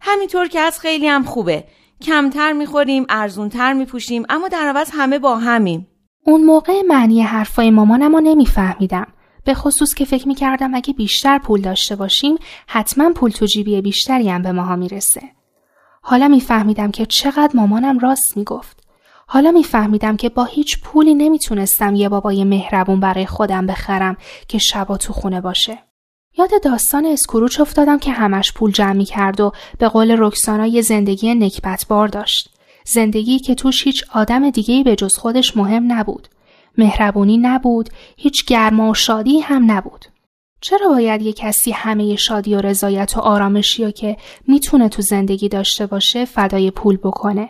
همینطور 0.00 0.48
که 0.48 0.60
از 0.60 0.80
خیلی 0.80 1.08
هم 1.08 1.22
خوبه. 1.22 1.64
کمتر 2.02 2.52
می‌خوریم 2.52 3.06
ارزونتر 3.08 3.72
میپوشیم 3.72 4.24
اما 4.28 4.48
در 4.48 4.66
عوض 4.66 4.90
همه 4.92 5.18
با 5.18 5.36
همیم. 5.36 5.86
اون 6.24 6.44
موقع 6.44 6.82
معنی 6.88 7.22
حرفای 7.22 7.70
مامانم 7.70 8.14
رو 8.14 8.20
نمیفهمیدم. 8.20 9.06
به 9.44 9.54
خصوص 9.54 9.94
که 9.94 10.04
فکر 10.04 10.28
می‌کردم 10.28 10.74
اگه 10.74 10.92
بیشتر 10.92 11.38
پول 11.38 11.60
داشته 11.60 11.96
باشیم 11.96 12.36
حتما 12.66 13.12
پول 13.12 13.30
تو 13.30 13.46
جیبی 13.46 13.80
بیشتری 13.80 14.30
هم 14.30 14.42
به 14.42 14.52
ماها 14.52 14.76
می‌رسه. 14.76 15.22
حالا 16.02 16.28
میفهمیدم 16.28 16.90
که 16.90 17.06
چقدر 17.06 17.50
مامانم 17.54 17.98
راست 17.98 18.36
می‌گفت. 18.36 18.81
حالا 19.32 19.50
میفهمیدم 19.50 20.16
که 20.16 20.28
با 20.28 20.44
هیچ 20.44 20.80
پولی 20.80 21.14
نمی‌تونستم 21.14 21.94
یه 21.94 22.08
بابای 22.08 22.44
مهربون 22.44 23.00
برای 23.00 23.26
خودم 23.26 23.66
بخرم 23.66 24.16
که 24.48 24.58
شبا 24.58 24.96
تو 24.96 25.12
خونه 25.12 25.40
باشه. 25.40 25.78
یاد 26.38 26.50
داستان 26.62 27.06
اسکروچ 27.06 27.60
افتادم 27.60 27.98
که 27.98 28.10
همش 28.10 28.52
پول 28.52 28.70
جمع 28.70 29.04
کرد 29.04 29.40
و 29.40 29.52
به 29.78 29.88
قول 29.88 30.16
رکسانا 30.18 30.66
یه 30.66 30.82
زندگی 30.82 31.34
نکبتبار 31.34 32.08
داشت. 32.08 32.50
زندگی 32.84 33.38
که 33.38 33.54
توش 33.54 33.84
هیچ 33.86 34.04
آدم 34.14 34.50
دیگهی 34.50 34.82
به 34.82 34.96
جز 34.96 35.16
خودش 35.16 35.56
مهم 35.56 35.92
نبود. 35.92 36.28
مهربونی 36.78 37.36
نبود، 37.36 37.90
هیچ 38.16 38.46
گرما 38.46 38.90
و 38.90 38.94
شادی 38.94 39.40
هم 39.40 39.70
نبود. 39.70 40.04
چرا 40.60 40.88
باید 40.88 41.22
یه 41.22 41.32
کسی 41.32 41.70
همه 41.70 42.16
شادی 42.16 42.54
و 42.54 42.60
رضایت 42.60 43.16
و 43.16 43.20
آرامشی 43.20 43.84
رو 43.84 43.90
که 43.90 44.16
می‌تونه 44.48 44.88
تو 44.88 45.02
زندگی 45.02 45.48
داشته 45.48 45.86
باشه 45.86 46.24
فدای 46.24 46.70
پول 46.70 46.96
بکنه؟ 46.96 47.48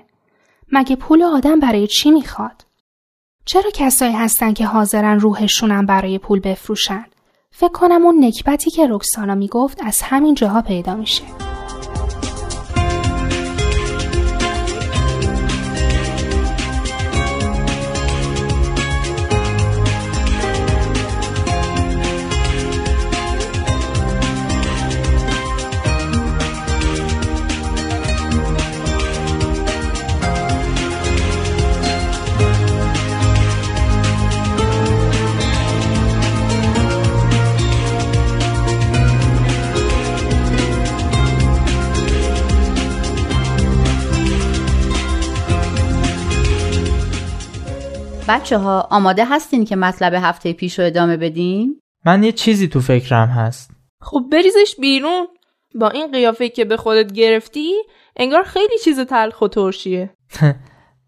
مگه 0.72 0.96
پول 0.96 1.22
آدم 1.22 1.60
برای 1.60 1.86
چی 1.86 2.10
می‌خواد؟ 2.10 2.64
چرا 3.44 3.70
کسایی 3.74 4.12
هستن 4.12 4.52
که 4.52 4.66
حاضرن 4.66 5.20
روحشونم 5.20 5.86
برای 5.86 6.18
پول 6.18 6.40
بفروشن؟ 6.40 7.04
فکر 7.50 7.72
کنم 7.72 8.04
اون 8.04 8.24
نکبتی 8.24 8.70
که 8.70 8.86
رکسانا 8.90 9.34
می‌گفت 9.34 9.78
از 9.84 10.02
همین 10.02 10.34
جاها 10.34 10.62
پیدا 10.62 10.94
میشه. 10.94 11.24
بچه 48.32 48.58
ها 48.58 48.88
آماده 48.90 49.24
هستین 49.24 49.64
که 49.64 49.76
مطلب 49.76 50.14
هفته 50.14 50.52
پیش 50.52 50.78
رو 50.78 50.84
ادامه 50.84 51.16
بدیم؟ 51.16 51.80
من 52.06 52.22
یه 52.22 52.32
چیزی 52.32 52.68
تو 52.68 52.80
فکرم 52.80 53.28
هست. 53.28 53.70
خب 54.00 54.20
بریزش 54.32 54.76
بیرون. 54.80 55.26
با 55.74 55.88
این 55.88 56.12
قیافه 56.12 56.48
که 56.48 56.64
به 56.64 56.76
خودت 56.76 57.12
گرفتی 57.12 57.72
انگار 58.16 58.42
خیلی 58.42 58.78
چیز 58.84 59.00
تلخ 59.00 59.42
و 59.42 59.48
ترشیه. 59.48 60.10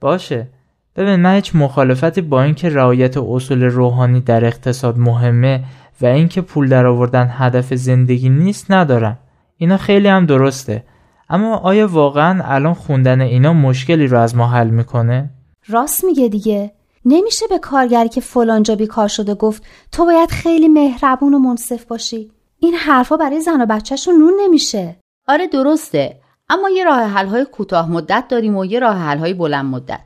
باشه. 0.00 0.48
ببین 0.96 1.16
من 1.16 1.34
هیچ 1.34 1.56
مخالفتی 1.56 2.20
با 2.20 2.42
اینکه 2.42 2.68
رعایت 2.68 3.16
اصول 3.16 3.62
روحانی 3.62 4.20
در 4.20 4.44
اقتصاد 4.44 4.98
مهمه 4.98 5.64
و 6.00 6.06
اینکه 6.06 6.40
پول 6.40 6.68
در 6.68 6.86
آوردن 6.86 7.28
هدف 7.30 7.74
زندگی 7.74 8.28
نیست 8.28 8.70
ندارم. 8.70 9.18
اینا 9.56 9.76
خیلی 9.76 10.08
هم 10.08 10.26
درسته. 10.26 10.84
اما 11.30 11.56
آیا 11.56 11.88
واقعا 11.88 12.42
الان 12.44 12.74
خوندن 12.74 13.20
اینا 13.20 13.52
مشکلی 13.52 14.06
رو 14.06 14.18
از 14.18 14.36
ما 14.36 14.46
حل 14.46 14.70
می‌کنه؟ 14.70 15.30
راست 15.68 16.04
میگه 16.04 16.28
دیگه. 16.28 16.72
نمیشه 17.04 17.46
به 17.46 17.58
کارگری 17.58 18.08
که 18.08 18.20
فلانجا 18.20 18.74
بیکار 18.76 19.08
شده 19.08 19.34
گفت 19.34 19.62
تو 19.92 20.04
باید 20.04 20.30
خیلی 20.30 20.68
مهربون 20.68 21.34
و 21.34 21.38
منصف 21.38 21.84
باشی. 21.84 22.30
این 22.58 22.74
حرفا 22.74 23.16
برای 23.16 23.40
زن 23.40 23.60
و 23.60 23.66
بچهشون 23.66 24.14
نون 24.14 24.32
نمیشه. 24.40 24.96
آره 25.28 25.46
درسته 25.46 26.20
اما 26.48 26.70
یه 26.70 26.84
راه 26.84 27.00
حل 27.00 27.26
های 27.26 27.44
کوتاه 27.44 27.90
مدت 27.90 28.24
داریم 28.28 28.56
و 28.56 28.64
یه 28.64 28.78
راه 28.78 28.96
حل 28.96 29.18
های 29.18 29.34
بلند 29.34 29.64
مدت. 29.64 30.04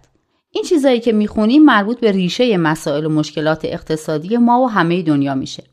این 0.51 0.65
چیزایی 0.65 1.01
که 1.01 1.13
می‌خونیم 1.13 1.65
مربوط 1.65 2.01
به 2.01 2.13
ریشه 2.13 2.57
مسائل 2.57 3.07
و 3.07 3.09
مشکلات 3.09 3.65
اقتصادی 3.65 4.37
ما 4.37 4.61
و 4.61 4.71
همه 4.71 5.03
دنیا 5.03 5.35
میشه. 5.35 5.65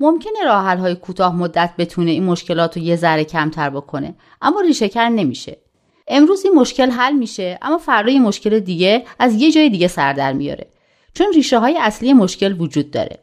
ممکنه 0.00 0.44
راه 0.44 0.64
حل 0.64 0.78
های 0.78 0.94
کوتاه 0.94 1.36
مدت 1.36 1.70
بتونه 1.78 2.10
این 2.10 2.24
مشکلات 2.24 2.76
رو 2.76 2.82
یه 2.82 2.96
ذره 2.96 3.24
کمتر 3.24 3.70
بکنه 3.70 4.14
اما 4.42 4.60
ریشه 4.60 4.88
کر 4.88 5.08
نمیشه. 5.08 5.61
امروز 6.08 6.44
این 6.44 6.54
مشکل 6.54 6.90
حل 6.90 7.12
میشه 7.12 7.58
اما 7.62 7.78
فردا 7.78 8.12
مشکل 8.12 8.60
دیگه 8.60 9.04
از 9.18 9.34
یه 9.34 9.52
جای 9.52 9.70
دیگه 9.70 9.88
سر 9.88 10.12
در 10.12 10.32
میاره 10.32 10.66
چون 11.14 11.26
ریشه 11.34 11.58
های 11.58 11.78
اصلی 11.80 12.12
مشکل 12.12 12.60
وجود 12.60 12.90
داره. 12.90 13.18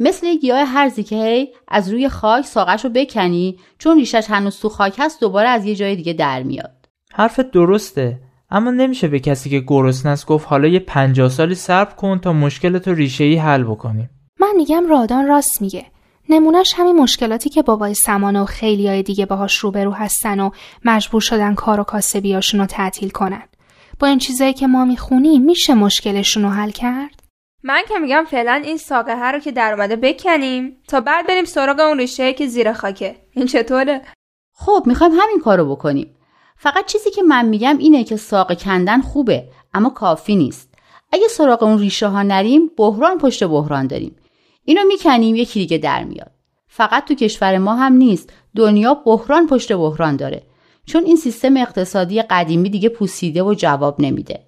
مثل 0.00 0.36
گیاه 0.36 0.64
هرزی 0.64 1.02
که 1.02 1.16
هی 1.24 1.48
از 1.68 1.90
روی 1.90 2.08
خاک 2.08 2.44
ساقش 2.44 2.84
رو 2.84 2.90
بکنی 2.90 3.58
چون 3.78 3.98
ریشش 3.98 4.26
هنوز 4.28 4.60
تو 4.60 4.68
خاک 4.68 4.94
هست 4.98 5.20
دوباره 5.20 5.48
از 5.48 5.64
یه 5.64 5.74
جای 5.74 5.96
دیگه 5.96 6.12
در 6.12 6.42
میاد. 6.42 6.88
حرفت 7.12 7.50
درسته 7.50 8.20
اما 8.50 8.70
نمیشه 8.70 9.08
به 9.08 9.20
کسی 9.20 9.50
که 9.50 9.60
گرسنه 9.60 10.12
است 10.12 10.26
گفت 10.26 10.46
حالا 10.48 10.68
یه 10.68 10.78
پنجاه 10.78 11.28
سالی 11.28 11.54
صبر 11.54 11.94
کن 11.94 12.18
تا 12.18 12.32
مشکل 12.32 12.78
تو 12.78 12.94
ریشه 12.94 13.24
ای 13.24 13.36
حل 13.36 13.62
بکنیم. 13.62 14.10
من 14.40 14.52
میگم 14.56 14.86
رادان 14.88 15.26
راست 15.26 15.62
میگه. 15.62 15.86
نمونهش 16.28 16.74
همین 16.76 16.96
مشکلاتی 16.96 17.50
که 17.50 17.62
بابای 17.62 17.94
سمانه 17.94 18.40
و 18.42 18.44
خیلی 18.44 18.88
های 18.88 19.02
دیگه 19.02 19.26
باهاش 19.26 19.58
روبرو 19.58 19.92
هستن 19.92 20.40
و 20.40 20.50
مجبور 20.84 21.20
شدن 21.20 21.54
کار 21.54 21.80
و 21.80 21.84
کاسبیاشون 21.84 22.60
رو 22.60 22.66
تعطیل 22.66 23.10
کنن. 23.10 23.42
با 24.00 24.06
این 24.06 24.18
چیزایی 24.18 24.52
که 24.52 24.66
ما 24.66 24.84
می‌خونیم 24.84 25.42
میشه 25.42 25.74
مشکلشون 25.74 26.42
رو 26.42 26.48
حل 26.48 26.70
کرد؟ 26.70 27.22
من 27.62 27.82
که 27.88 27.98
میگم 27.98 28.24
فعلا 28.30 28.62
این 28.64 28.76
ساقه 28.76 29.30
رو 29.30 29.38
که 29.38 29.52
در 29.52 29.72
اومده 29.72 29.96
بکنیم 29.96 30.76
تا 30.88 31.00
بعد 31.00 31.26
بریم 31.26 31.44
سراغ 31.44 31.80
اون 31.80 31.98
ریشه 31.98 32.32
که 32.32 32.46
زیر 32.46 32.72
خاکه. 32.72 33.16
این 33.30 33.46
چطوره؟ 33.46 34.02
خب 34.54 34.82
می‌خوایم 34.86 35.12
همین 35.12 35.40
کارو 35.44 35.70
بکنیم. 35.70 36.16
فقط 36.56 36.86
چیزی 36.86 37.10
که 37.10 37.22
من 37.22 37.46
میگم 37.46 37.78
اینه 37.78 38.04
که 38.04 38.16
ساقه 38.16 38.54
کندن 38.54 39.00
خوبه 39.00 39.44
اما 39.74 39.90
کافی 39.90 40.36
نیست. 40.36 40.74
اگه 41.12 41.28
سراغ 41.28 41.62
اون 41.62 41.78
ریشه 41.78 42.08
ها 42.08 42.22
نریم 42.22 42.70
بحران 42.76 43.18
پشت 43.18 43.44
بحران 43.44 43.86
داریم. 43.86 44.16
اینو 44.64 44.84
می‌کنیم 44.84 45.36
یکی 45.36 45.60
دیگه 45.60 45.78
در 45.78 46.04
میاد. 46.04 46.30
فقط 46.68 47.04
تو 47.04 47.14
کشور 47.14 47.58
ما 47.58 47.74
هم 47.74 47.92
نیست. 47.92 48.32
دنیا 48.56 48.94
بحران 48.94 49.46
پشت 49.46 49.72
بحران 49.72 50.16
داره. 50.16 50.42
چون 50.86 51.04
این 51.04 51.16
سیستم 51.16 51.56
اقتصادی 51.56 52.22
قدیمی 52.22 52.70
دیگه 52.70 52.88
پوسیده 52.88 53.42
و 53.42 53.54
جواب 53.54 54.00
نمیده. 54.00 54.40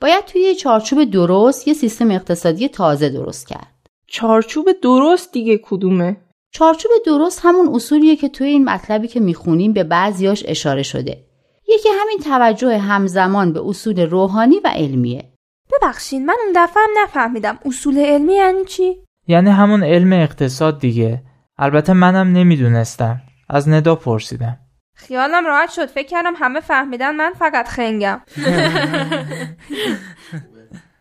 باید 0.00 0.24
توی 0.24 0.54
چارچوب 0.54 1.04
درست 1.04 1.68
یه 1.68 1.74
سیستم 1.74 2.10
اقتصادی 2.10 2.68
تازه 2.68 3.08
درست 3.08 3.48
کرد. 3.48 3.72
چارچوب 4.06 4.66
درست 4.82 5.32
دیگه 5.32 5.60
کدومه؟ 5.62 6.16
چارچوب 6.50 6.92
درست 7.06 7.40
همون 7.42 7.74
اصولیه 7.74 8.16
که 8.16 8.28
توی 8.28 8.48
این 8.48 8.64
مطلبی 8.64 9.08
که 9.08 9.20
می‌خونیم 9.20 9.72
به 9.72 9.84
بعضیاش 9.84 10.44
اشاره 10.46 10.82
شده. 10.82 11.24
یکی 11.68 11.88
همین 12.00 12.18
توجه 12.24 12.78
همزمان 12.78 13.52
به 13.52 13.68
اصول 13.68 14.00
روحانی 14.00 14.60
و 14.64 14.68
علمیه. 14.68 15.32
ببخشین 15.72 16.26
من 16.26 16.36
اون 16.44 16.52
دفعه 16.64 16.82
هم 16.82 17.02
نفهمیدم. 17.02 17.58
اصول 17.64 17.98
علمی 17.98 18.34
یعنی 18.34 18.64
چی؟ 18.64 19.05
یعنی 19.26 19.50
همون 19.50 19.84
علم 19.84 20.12
اقتصاد 20.12 20.78
دیگه. 20.78 21.22
البته 21.58 21.92
منم 21.92 22.32
نمی‌دونستم. 22.32 23.20
از 23.48 23.68
ندا 23.68 23.94
پرسیدم. 23.94 24.58
خیالم 24.94 25.46
راحت 25.46 25.70
شد. 25.70 25.86
فکر 25.86 26.06
کردم 26.06 26.32
همه 26.36 26.60
فهمیدن 26.60 27.14
من 27.14 27.32
فقط 27.38 27.68
خنگم. 27.68 28.20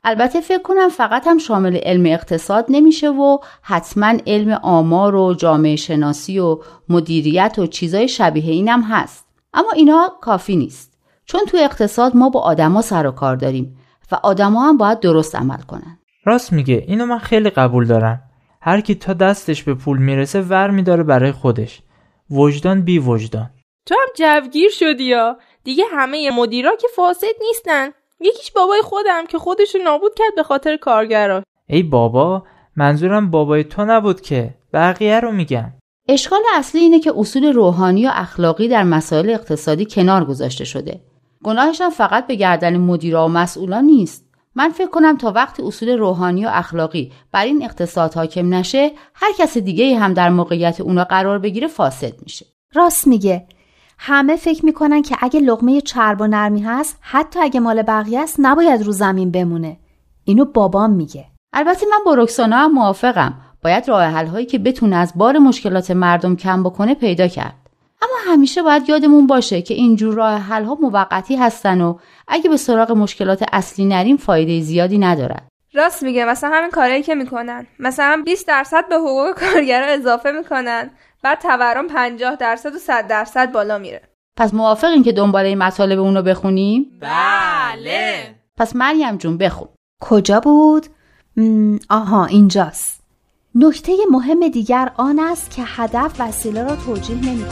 البته 0.08 0.42
فکر 0.42 0.62
کنم 0.62 0.90
فقط 0.90 1.28
هم 1.28 1.38
شامل 1.38 1.78
علم 1.78 2.06
اقتصاد 2.06 2.66
نمیشه 2.70 3.10
و 3.10 3.38
حتما 3.62 4.14
علم 4.28 4.52
آمار 4.52 5.16
و 5.16 5.34
جامعه 5.34 5.76
شناسی 5.76 6.40
و 6.40 6.60
مدیریت 6.90 7.56
و 7.58 7.68
چیزای 7.68 8.08
شبیه 8.08 8.52
اینم 8.52 8.82
هست. 8.82 9.26
اما 9.54 9.72
اینا 9.76 10.10
کافی 10.22 10.56
نیست. 10.56 10.98
چون 11.26 11.42
تو 11.48 11.58
اقتصاد 11.58 12.16
ما 12.16 12.30
با 12.30 12.40
آدما 12.40 12.82
سر 12.82 13.08
و 13.08 13.12
کار 13.12 13.36
داریم 13.36 13.78
و 14.12 14.16
آدما 14.24 14.70
هم 14.70 14.78
باید 14.78 15.00
درست 15.00 15.36
عمل 15.36 15.62
کنن. 15.62 16.00
راست 16.26 16.54
میگه 16.54 16.84
اینو 16.88 17.06
من 17.06 17.20
خیلی 17.20 17.50
قبول 17.50 17.88
دارم. 17.88 18.24
هر 18.62 18.82
کی 18.82 18.96
تا 18.96 19.14
دستش 19.14 19.64
به 19.64 19.74
پول 19.74 19.98
می‌رسه 19.98 20.42
ور 20.42 20.70
میداره 20.70 21.04
برای 21.04 21.32
خودش. 21.32 21.82
وجدان 22.32 22.82
بی 22.82 23.00
وجدان. 23.00 23.50
تو 23.86 23.96
هم 23.96 24.08
جوگیر 24.18 24.70
شدی 24.70 25.04
یا؟ 25.04 25.38
دیگه 25.64 25.84
همه 25.92 26.32
مدیرا 26.32 26.76
که 26.76 26.88
فاسد 26.96 27.28
نیستن. 27.42 27.90
یکیش 28.20 28.52
بابای 28.52 28.82
خودم 28.82 29.26
که 29.26 29.38
خودشو 29.38 29.78
نابود 29.78 30.12
کرد 30.16 30.36
به 30.36 30.44
خاطر 30.44 30.78
کارگرا. 30.78 31.44
ای 31.68 31.84
بابا 31.84 32.44
منظورم 32.76 33.32
بابای 33.32 33.64
تو 33.64 33.86
نبود 33.86 34.22
که. 34.22 34.54
بقیه 34.74 35.20
رو 35.20 35.32
میگم 35.32 35.74
اشکال 36.10 36.40
اصلی 36.56 36.82
اینه 36.82 37.00
که 37.00 37.14
اصول 37.18 37.54
روحانی 37.54 38.08
و 38.08 38.12
اخلاقی 38.14 38.68
در 38.68 38.84
مسائل 38.84 39.30
اقتصادی 39.30 39.86
کنار 39.86 40.26
گذاشته 40.26 40.66
شده. 40.66 41.02
گناهش 41.44 41.82
هم 41.82 41.90
فقط 41.90 42.28
به 42.28 42.36
گردن 42.36 42.78
مدیرا 42.78 43.26
و 43.26 43.30
مسئولان 43.30 43.84
نیست. 43.84 44.25
من 44.56 44.70
فکر 44.70 44.90
کنم 44.90 45.18
تا 45.18 45.32
وقتی 45.32 45.64
اصول 45.64 45.90
روحانی 45.90 46.46
و 46.46 46.50
اخلاقی 46.54 47.12
بر 47.32 47.46
این 47.46 47.64
اقتصاد 47.64 48.14
حاکم 48.14 48.54
نشه 48.54 48.92
هر 49.14 49.32
کس 49.38 49.58
دیگه 49.58 50.00
هم 50.00 50.14
در 50.14 50.30
موقعیت 50.30 50.82
اونا 50.82 51.04
قرار 51.04 51.40
بگیره 51.40 51.68
فاسد 51.68 52.14
میشه. 52.24 52.46
راست 52.74 53.08
میگه. 53.08 53.48
همه 53.98 54.36
فکر 54.36 54.66
می‌کنن 54.66 55.02
که 55.02 55.16
اگه 55.20 55.40
لغمه 55.40 55.82
چرب 55.82 56.22
و 56.22 56.28
نرمی 56.28 56.62
هست 56.62 56.98
حتی 57.02 57.40
اگه 57.40 57.60
مال 57.60 57.82
بقیه 57.82 58.20
است 58.20 58.36
نباید 58.40 58.82
رو 58.82 58.92
زمین 58.92 59.32
بمونه. 59.32 59.78
اینو 60.24 60.46
بابام 60.46 60.92
میگه. 60.92 61.26
البته 61.54 61.86
من 61.92 62.04
با 62.06 62.14
رکسانا 62.14 62.58
هم 62.58 62.72
موافقم. 62.72 63.34
باید 63.64 63.90
راه 63.90 64.04
حل 64.04 64.28
هایی 64.28 64.46
که 64.46 64.60
بتونه 64.60 64.96
از 64.96 65.14
بار 65.16 65.38
مشکلات 65.38 65.92
مردم 65.92 66.36
کم 66.36 66.64
بکنه 66.64 66.96
پیدا 66.96 67.28
کرد. 67.28 67.65
اما 68.02 68.34
همیشه 68.34 68.64
باید 68.64 68.90
یادمون 68.90 69.28
باشه 69.28 69.62
که 69.62 69.74
اینجور 69.74 70.14
راه 70.16 70.38
حل 70.38 70.64
ها 70.64 70.78
موقتی 70.82 71.36
هستن 71.36 71.82
و 71.82 71.98
اگه 72.28 72.50
به 72.50 72.58
سراغ 72.58 72.92
مشکلات 72.92 73.44
اصلی 73.54 73.86
نریم 73.86 74.18
فایده 74.18 74.62
زیادی 74.62 74.98
ندارد 74.98 75.48
راست 75.74 76.04
میگه 76.04 76.26
مثلا 76.26 76.50
همین 76.54 76.72
کارهایی 76.72 77.04
که 77.04 77.16
می‌کنن. 77.16 77.68
مثلا 77.80 78.22
20 78.26 78.48
درصد 78.48 78.90
به 78.90 78.96
حقوق 78.96 79.32
کارگرا 79.32 79.86
اضافه 79.86 80.32
می‌کنن 80.32 80.92
بعد 81.24 81.42
تورم 81.42 81.88
50 81.88 82.36
درصد 82.36 82.76
و 82.76 82.78
100 82.78 83.08
درصد 83.08 83.52
بالا 83.52 83.78
میره. 83.78 84.02
پس 84.38 84.54
موافقین 84.54 85.04
که 85.04 85.12
دنبال 85.12 85.46
این 85.46 85.58
مطالب 85.58 86.00
اونو 86.00 86.22
بخونیم؟ 86.22 87.00
بله. 87.02 88.36
پس 88.58 88.76
مریم 88.76 89.18
جون 89.18 89.38
بخون. 89.38 89.68
کجا 90.02 90.40
بود؟ 90.40 90.86
آها 91.90 92.26
اینجاست. 92.26 92.95
نکته 93.58 93.92
مهم 94.12 94.48
دیگر 94.48 94.92
آن 94.98 95.20
است 95.20 95.52
که 95.52 95.64
هدف 95.66 96.16
وسیله 96.20 96.64
را 96.64 96.76
توجیه 96.76 97.16
نمی 97.16 97.46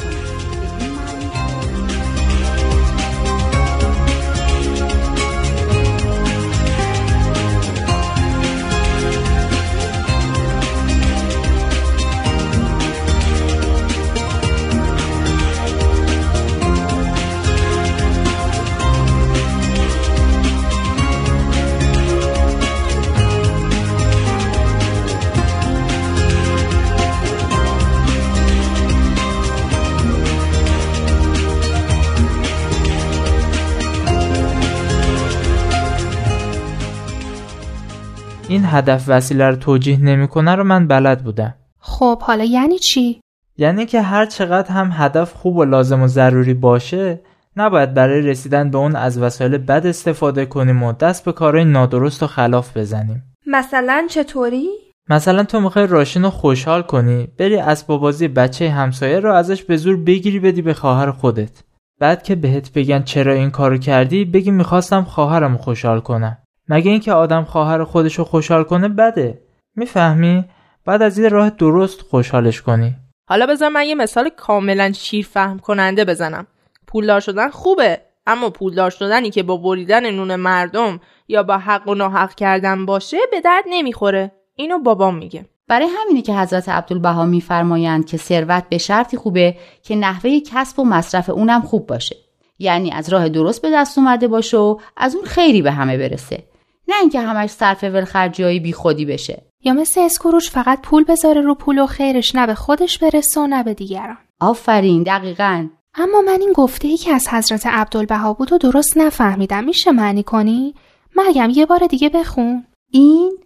این 38.53 38.65
هدف 38.65 39.05
وسیله 39.07 39.49
رو 39.49 39.55
توجیه 39.55 39.99
نمی‌کنه 39.99 40.55
رو 40.55 40.63
من 40.63 40.87
بلد 40.87 41.23
بودم. 41.23 41.53
خب 41.79 42.21
حالا 42.21 42.43
یعنی 42.43 42.79
چی؟ 42.79 43.21
یعنی 43.57 43.85
که 43.85 44.01
هر 44.01 44.25
چقدر 44.25 44.71
هم 44.71 44.89
هدف 44.93 45.33
خوب 45.33 45.57
و 45.57 45.65
لازم 45.65 46.01
و 46.01 46.07
ضروری 46.07 46.53
باشه 46.53 47.19
نباید 47.57 47.93
برای 47.93 48.21
رسیدن 48.21 48.69
به 48.69 48.77
اون 48.77 48.95
از 48.95 49.17
وسایل 49.17 49.57
بد 49.57 49.87
استفاده 49.87 50.45
کنیم 50.45 50.83
و 50.83 50.91
دست 50.91 51.25
به 51.25 51.31
کارهای 51.31 51.65
نادرست 51.65 52.23
و 52.23 52.27
خلاف 52.27 52.77
بزنیم. 52.77 53.23
مثلا 53.47 54.07
چطوری؟ 54.09 54.67
مثلا 55.09 55.43
تو 55.43 55.59
می‌خوای 55.59 55.87
راشین 55.87 56.23
رو 56.23 56.29
خوشحال 56.29 56.81
کنی 56.81 57.27
بری 57.39 57.57
اسباب 57.57 58.01
بازی 58.01 58.27
بچه 58.27 58.69
همسایه 58.69 59.19
رو 59.19 59.33
ازش 59.33 59.63
به 59.63 59.77
زور 59.77 59.97
بگیری 59.97 60.39
بدی 60.39 60.61
به 60.61 60.73
خواهر 60.73 61.11
خودت. 61.11 61.63
بعد 61.99 62.23
که 62.23 62.35
بهت 62.35 62.73
بگن 62.73 63.01
چرا 63.03 63.33
این 63.33 63.49
کارو 63.49 63.77
کردی 63.77 64.25
بگی 64.25 64.51
می‌خواستم 64.51 65.03
خواهرم 65.03 65.57
خوشحال 65.57 65.99
کنم. 65.99 66.37
مگه 66.69 66.91
اینکه 66.91 67.13
آدم 67.13 67.43
خواهر 67.43 67.83
خودش 67.83 68.15
رو 68.15 68.23
خوشحال 68.23 68.63
کنه 68.63 68.87
بده. 68.87 69.41
می‌فهمی؟ 69.75 70.45
بعد 70.85 71.01
از 71.01 71.19
این 71.19 71.29
راه 71.29 71.49
درست 71.49 72.01
خوشحالش 72.01 72.61
کنی. 72.61 72.95
حالا 73.29 73.45
بذار 73.45 73.69
من 73.69 73.85
یه 73.85 73.95
مثال 73.95 74.29
کاملا 74.29 74.91
شیر 74.91 75.25
فهم 75.25 75.59
کننده 75.59 76.05
بزنم. 76.05 76.47
پولدار 76.87 77.19
شدن 77.19 77.49
خوبه 77.49 78.01
اما 78.27 78.49
پولدار 78.49 78.89
شدنی 78.89 79.29
که 79.29 79.43
با 79.43 79.57
بریدن 79.57 80.09
نون 80.09 80.35
مردم 80.35 80.99
یا 81.27 81.43
با 81.43 81.57
حق 81.57 81.87
و 81.87 81.93
ناحق 81.93 82.35
کردن 82.35 82.85
باشه 82.85 83.17
به 83.31 83.41
درد 83.41 83.63
نمی‌خوره. 83.69 84.31
اینو 84.55 84.79
بابام 84.79 85.15
میگه. 85.15 85.45
برای 85.67 85.87
همینه 85.99 86.21
که 86.21 86.33
حضرت 86.33 86.69
عبدالبها 86.69 87.25
میفرمایند 87.25 88.05
که 88.05 88.17
ثروت 88.17 88.63
به 88.69 88.77
شرطی 88.77 89.17
خوبه 89.17 89.55
که 89.83 89.95
نحوه 89.95 90.39
کسب 90.39 90.79
و 90.79 90.85
مصرف 90.85 91.29
اونم 91.29 91.61
خوب 91.61 91.87
باشه. 91.87 92.15
یعنی 92.59 92.91
از 92.91 93.09
راه 93.09 93.29
درست 93.29 93.61
به 93.61 93.71
دست 93.73 93.97
اومده 93.97 94.27
باشه 94.27 94.57
و 94.57 94.77
از 94.97 95.15
اون 95.15 95.25
خیری 95.25 95.61
به 95.61 95.71
همه 95.71 95.97
برسه. 95.97 96.43
نه 96.87 96.95
اینکه 96.99 97.21
همش 97.21 97.49
صرف 97.49 97.83
ولخرجی 97.83 98.59
بی 98.59 98.73
خودی 98.73 99.05
بشه. 99.05 99.41
یا 99.63 99.73
مثل 99.73 100.01
اسکروش 100.01 100.49
فقط 100.49 100.81
پول 100.81 101.03
بذاره 101.03 101.41
رو 101.41 101.55
پول 101.55 101.79
و 101.79 101.85
خیرش 101.85 102.35
نه 102.35 102.47
به 102.47 102.55
خودش 102.55 102.97
برسه 102.97 103.41
و 103.41 103.47
نه 103.47 103.63
به 103.63 103.73
دیگران. 103.73 104.17
آفرین 104.39 105.03
دقیقا. 105.03 105.69
اما 105.95 106.21
من 106.21 106.37
این 106.41 106.53
گفته 106.55 106.87
ای 106.87 106.97
که 106.97 107.11
از 107.13 107.27
حضرت 107.27 107.65
عبدالبها 107.65 108.33
بود 108.33 108.53
و 108.53 108.57
درست 108.57 108.97
نفهمیدم 108.97 109.63
میشه 109.63 109.91
معنی 109.91 110.23
کنی؟ 110.23 110.75
مریم 111.15 111.49
یه 111.49 111.65
بار 111.65 111.87
دیگه 111.87 112.09
بخون. 112.09 112.65
این 112.91 113.37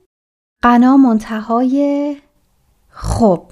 قنا 0.62 0.97
منتهای 0.97 2.15
خب. 2.89 3.52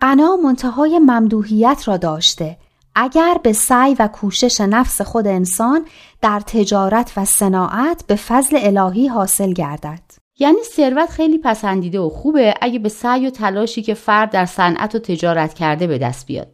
قنا 0.00 0.36
منتهای 0.36 0.98
ممدوحیت 0.98 1.82
را 1.86 1.96
داشته. 1.96 2.58
اگر 2.94 3.36
به 3.42 3.52
سعی 3.52 3.96
و 3.98 4.08
کوشش 4.08 4.60
نفس 4.60 5.00
خود 5.00 5.26
انسان 5.26 5.86
در 6.22 6.40
تجارت 6.40 7.12
و 7.16 7.24
صناعت 7.24 8.04
به 8.06 8.14
فضل 8.14 8.58
الهی 8.60 9.08
حاصل 9.08 9.52
گردد. 9.52 10.02
یعنی 10.38 10.62
ثروت 10.62 11.10
خیلی 11.10 11.38
پسندیده 11.38 12.00
و 12.00 12.08
خوبه 12.08 12.54
اگه 12.60 12.78
به 12.78 12.88
سعی 12.88 13.26
و 13.26 13.30
تلاشی 13.30 13.82
که 13.82 13.94
فرد 13.94 14.30
در 14.30 14.46
صنعت 14.46 14.94
و 14.94 14.98
تجارت 14.98 15.54
کرده 15.54 15.86
به 15.86 15.98
دست 15.98 16.26
بیاد. 16.26 16.48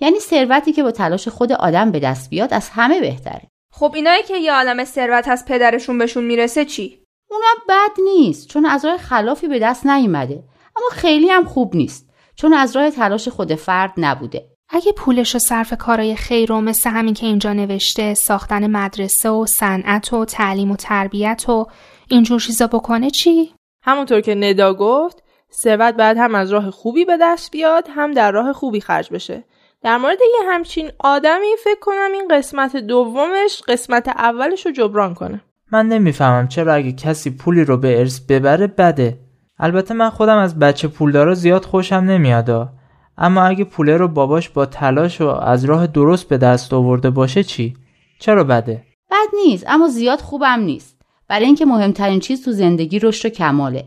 یعنی 0.00 0.18
ثروتی 0.18 0.72
که 0.72 0.82
با 0.82 0.90
تلاش 0.90 1.28
خود 1.28 1.52
آدم 1.52 1.90
به 1.90 2.00
دست 2.00 2.30
بیاد 2.30 2.54
از 2.54 2.68
همه 2.68 3.00
بهتره. 3.00 3.42
خب 3.72 3.92
اینایی 3.94 4.22
که 4.22 4.36
یه 4.36 4.52
عالم 4.52 4.84
ثروت 4.84 5.28
از 5.28 5.44
پدرشون 5.44 5.98
بهشون 5.98 6.24
می‌رسه 6.24 6.64
چی؟ 6.64 7.04
اونم 7.30 7.56
بد 7.68 8.02
نیست 8.04 8.48
چون 8.48 8.66
از 8.66 8.84
راه 8.84 8.96
خلافی 8.96 9.48
به 9.48 9.58
دست 9.58 9.86
نیومده. 9.86 10.44
اما 10.76 10.88
خیلی 10.92 11.28
هم 11.30 11.44
خوب 11.44 11.76
نیست 11.76 12.10
چون 12.34 12.52
از 12.52 12.76
راه 12.76 12.90
تلاش 12.90 13.28
خود 13.28 13.54
فرد 13.54 13.92
نبوده. 13.96 14.49
اگه 14.72 14.92
پولش 14.92 15.34
رو 15.34 15.40
صرف 15.40 15.74
کارای 15.78 16.16
خیر 16.16 16.52
و 16.52 16.60
مثل 16.60 16.90
همین 16.90 17.14
که 17.14 17.26
اینجا 17.26 17.52
نوشته 17.52 18.14
ساختن 18.14 18.66
مدرسه 18.66 19.28
و 19.30 19.46
صنعت 19.46 20.12
و 20.12 20.24
تعلیم 20.24 20.70
و 20.70 20.76
تربیت 20.76 21.48
و 21.48 21.66
اینجور 22.08 22.40
چیزا 22.40 22.66
بکنه 22.66 23.10
چی؟ 23.10 23.54
همونطور 23.82 24.20
که 24.20 24.34
ندا 24.34 24.74
گفت 24.74 25.22
ثروت 25.62 25.94
بعد 25.94 26.16
هم 26.18 26.34
از 26.34 26.52
راه 26.52 26.70
خوبی 26.70 27.04
به 27.04 27.18
دست 27.20 27.50
بیاد 27.50 27.88
هم 27.90 28.12
در 28.12 28.32
راه 28.32 28.52
خوبی 28.52 28.80
خرج 28.80 29.12
بشه. 29.12 29.44
در 29.82 29.96
مورد 29.96 30.18
یه 30.20 30.50
همچین 30.50 30.90
آدمی 30.98 31.56
فکر 31.64 31.80
کنم 31.80 32.10
این 32.14 32.28
قسمت 32.30 32.76
دومش 32.76 33.62
قسمت 33.68 34.08
اولش 34.08 34.66
رو 34.66 34.72
جبران 34.72 35.14
کنه. 35.14 35.40
من 35.72 35.86
نمی‌فهمم 35.86 36.48
چرا 36.48 36.74
اگه 36.74 36.92
کسی 36.92 37.30
پولی 37.30 37.64
رو 37.64 37.76
به 37.76 37.98
ارث 37.98 38.20
ببره 38.20 38.66
بده. 38.66 39.18
البته 39.58 39.94
من 39.94 40.10
خودم 40.10 40.38
از 40.38 40.58
بچه 40.58 40.88
پولدارا 40.88 41.34
زیاد 41.34 41.64
خوشم 41.64 41.96
نمیادا 41.96 42.72
اما 43.20 43.42
اگه 43.42 43.64
پوله 43.64 43.96
رو 43.96 44.08
باباش 44.08 44.48
با 44.48 44.66
تلاش 44.66 45.20
و 45.20 45.26
از 45.26 45.64
راه 45.64 45.86
درست 45.86 46.28
به 46.28 46.38
دست 46.38 46.74
آورده 46.74 47.10
باشه 47.10 47.44
چی؟ 47.44 47.74
چرا 48.18 48.44
بده؟ 48.44 48.82
بد 49.10 49.28
نیست 49.44 49.64
اما 49.68 49.88
زیاد 49.88 50.20
خوبم 50.20 50.60
نیست. 50.60 50.96
برای 51.28 51.46
اینکه 51.46 51.66
مهمترین 51.66 52.20
چیز 52.20 52.44
تو 52.44 52.52
زندگی 52.52 52.98
رشد 52.98 53.26
و 53.26 53.28
کماله. 53.28 53.84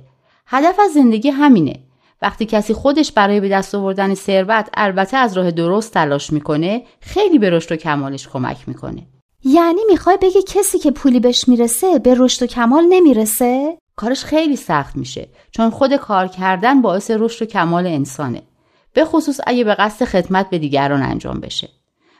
هدف 0.47 0.79
از 0.79 0.91
زندگی 0.91 1.29
همینه. 1.29 1.79
وقتی 2.21 2.45
کسی 2.45 2.73
خودش 2.73 3.11
برای 3.11 3.39
به 3.39 3.49
دست 3.49 3.75
آوردن 3.75 4.13
ثروت 4.13 4.69
البته 4.73 5.17
از 5.17 5.37
راه 5.37 5.51
درست 5.51 5.93
تلاش 5.93 6.33
می‌کنه 6.33 6.83
خیلی 6.99 7.39
به 7.39 7.49
رشد 7.49 7.71
و 7.71 7.75
کمالش 7.75 8.27
کمک 8.27 8.57
می‌کنه. 8.67 9.07
یعنی 9.43 9.81
می‌خوای 9.89 10.17
بگی 10.21 10.39
کسی 10.47 10.79
که 10.79 10.91
پولی 10.91 11.19
بهش 11.19 11.47
می‌رسه 11.47 11.99
به 11.99 12.15
رشد 12.17 12.43
و 12.43 12.47
کمال 12.47 12.83
نمی‌رسه؟ 12.89 13.77
کارش 13.95 14.23
خیلی 14.23 14.55
سخت 14.55 14.95
میشه 14.95 15.27
چون 15.51 15.69
خود 15.69 15.95
کار 15.95 16.27
کردن 16.27 16.81
باعث 16.81 17.11
رشد 17.11 17.43
و 17.43 17.45
کمال 17.45 17.87
انسانه. 17.87 18.41
به 18.93 19.05
خصوص 19.05 19.39
اگه 19.47 19.63
به 19.63 19.75
قصد 19.75 20.05
خدمت 20.05 20.49
به 20.49 20.57
دیگران 20.57 21.01
انجام 21.03 21.39
بشه. 21.39 21.69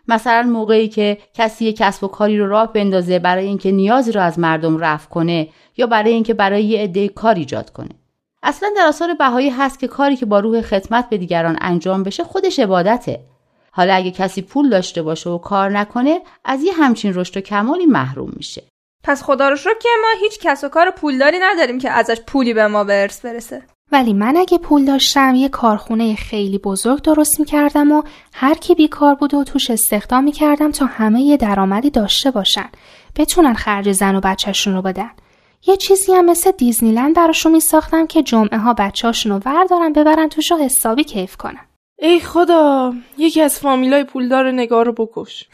مثلا 0.07 0.41
موقعی 0.41 0.87
که 0.87 1.17
کسی 1.33 1.73
کسب 1.73 2.03
و 2.03 2.07
کاری 2.07 2.37
رو 2.37 2.49
راه 2.49 2.73
بندازه 2.73 3.19
برای 3.19 3.45
اینکه 3.45 3.71
نیازی 3.71 4.11
رو 4.11 4.21
از 4.21 4.39
مردم 4.39 4.77
رفع 4.77 5.09
کنه 5.09 5.47
یا 5.77 5.87
برای 5.87 6.13
اینکه 6.13 6.33
برای 6.33 6.63
یه 6.63 6.79
عده 6.79 7.07
کار 7.07 7.35
ایجاد 7.35 7.69
کنه. 7.69 7.89
اصلا 8.43 8.71
در 8.77 8.87
آثار 8.87 9.13
بهایی 9.13 9.49
هست 9.49 9.79
که 9.79 9.87
کاری 9.87 10.15
که 10.15 10.25
با 10.25 10.39
روح 10.39 10.61
خدمت 10.61 11.09
به 11.09 11.17
دیگران 11.17 11.57
انجام 11.61 12.03
بشه 12.03 12.23
خودش 12.23 12.59
عبادته. 12.59 13.19
حالا 13.71 13.93
اگه 13.93 14.11
کسی 14.11 14.41
پول 14.41 14.69
داشته 14.69 15.01
باشه 15.01 15.29
و 15.29 15.37
کار 15.37 15.69
نکنه 15.69 16.21
از 16.45 16.63
یه 16.63 16.73
همچین 16.73 17.13
رشد 17.15 17.37
و 17.37 17.41
کمالی 17.41 17.85
محروم 17.85 18.31
میشه. 18.35 18.63
پس 19.03 19.23
خدا 19.23 19.49
رو 19.49 19.55
شکر 19.55 19.79
که 19.81 19.89
ما 20.01 20.07
هیچ 20.19 20.39
کس 20.39 20.63
و 20.63 20.69
کار 20.69 20.91
پولداری 20.91 21.39
نداریم 21.41 21.79
که 21.79 21.91
ازش 21.91 22.21
پولی 22.27 22.53
به 22.53 22.67
ما 22.67 22.83
به 22.83 23.09
برسه. 23.23 23.61
ولی 23.93 24.13
من 24.13 24.37
اگه 24.37 24.57
پول 24.57 24.85
داشتم 24.85 25.35
یه 25.35 25.49
کارخونه 25.49 26.15
خیلی 26.15 26.57
بزرگ 26.57 27.01
درست 27.01 27.39
می‌کردم 27.39 27.91
و 27.91 28.03
هر 28.33 28.53
کی 28.53 28.75
بیکار 28.75 29.15
بود 29.15 29.33
و 29.33 29.43
توش 29.43 29.71
استخدام 29.71 30.23
می‌کردم 30.23 30.71
تا 30.71 30.85
همه 30.85 31.21
یه 31.21 31.37
درآمدی 31.37 31.89
داشته 31.89 32.31
باشن. 32.31 32.69
بتونن 33.15 33.53
خرج 33.53 33.91
زن 33.91 34.15
و 34.15 34.19
بچهشون 34.19 34.73
رو 34.73 34.81
بدن. 34.81 35.11
یه 35.67 35.77
چیزی 35.77 36.13
هم 36.13 36.25
مثل 36.25 36.51
دیزنیلند 36.51 37.15
براشون 37.15 37.51
میساختم 37.51 38.07
که 38.07 38.23
جمعه 38.23 38.57
ها 38.57 38.73
بچهاشون 38.73 39.31
رو 39.31 39.39
وردارن 39.45 39.93
ببرن 39.93 40.29
توش 40.29 40.51
رو 40.51 40.57
حسابی 40.57 41.03
کیف 41.03 41.37
کنن. 41.37 41.65
ای 41.99 42.19
خدا 42.19 42.93
یکی 43.17 43.41
از 43.41 43.59
فامیلای 43.59 44.03
پولدار 44.03 44.51
نگار 44.51 44.85
رو 44.85 44.93
بکش. 44.93 45.43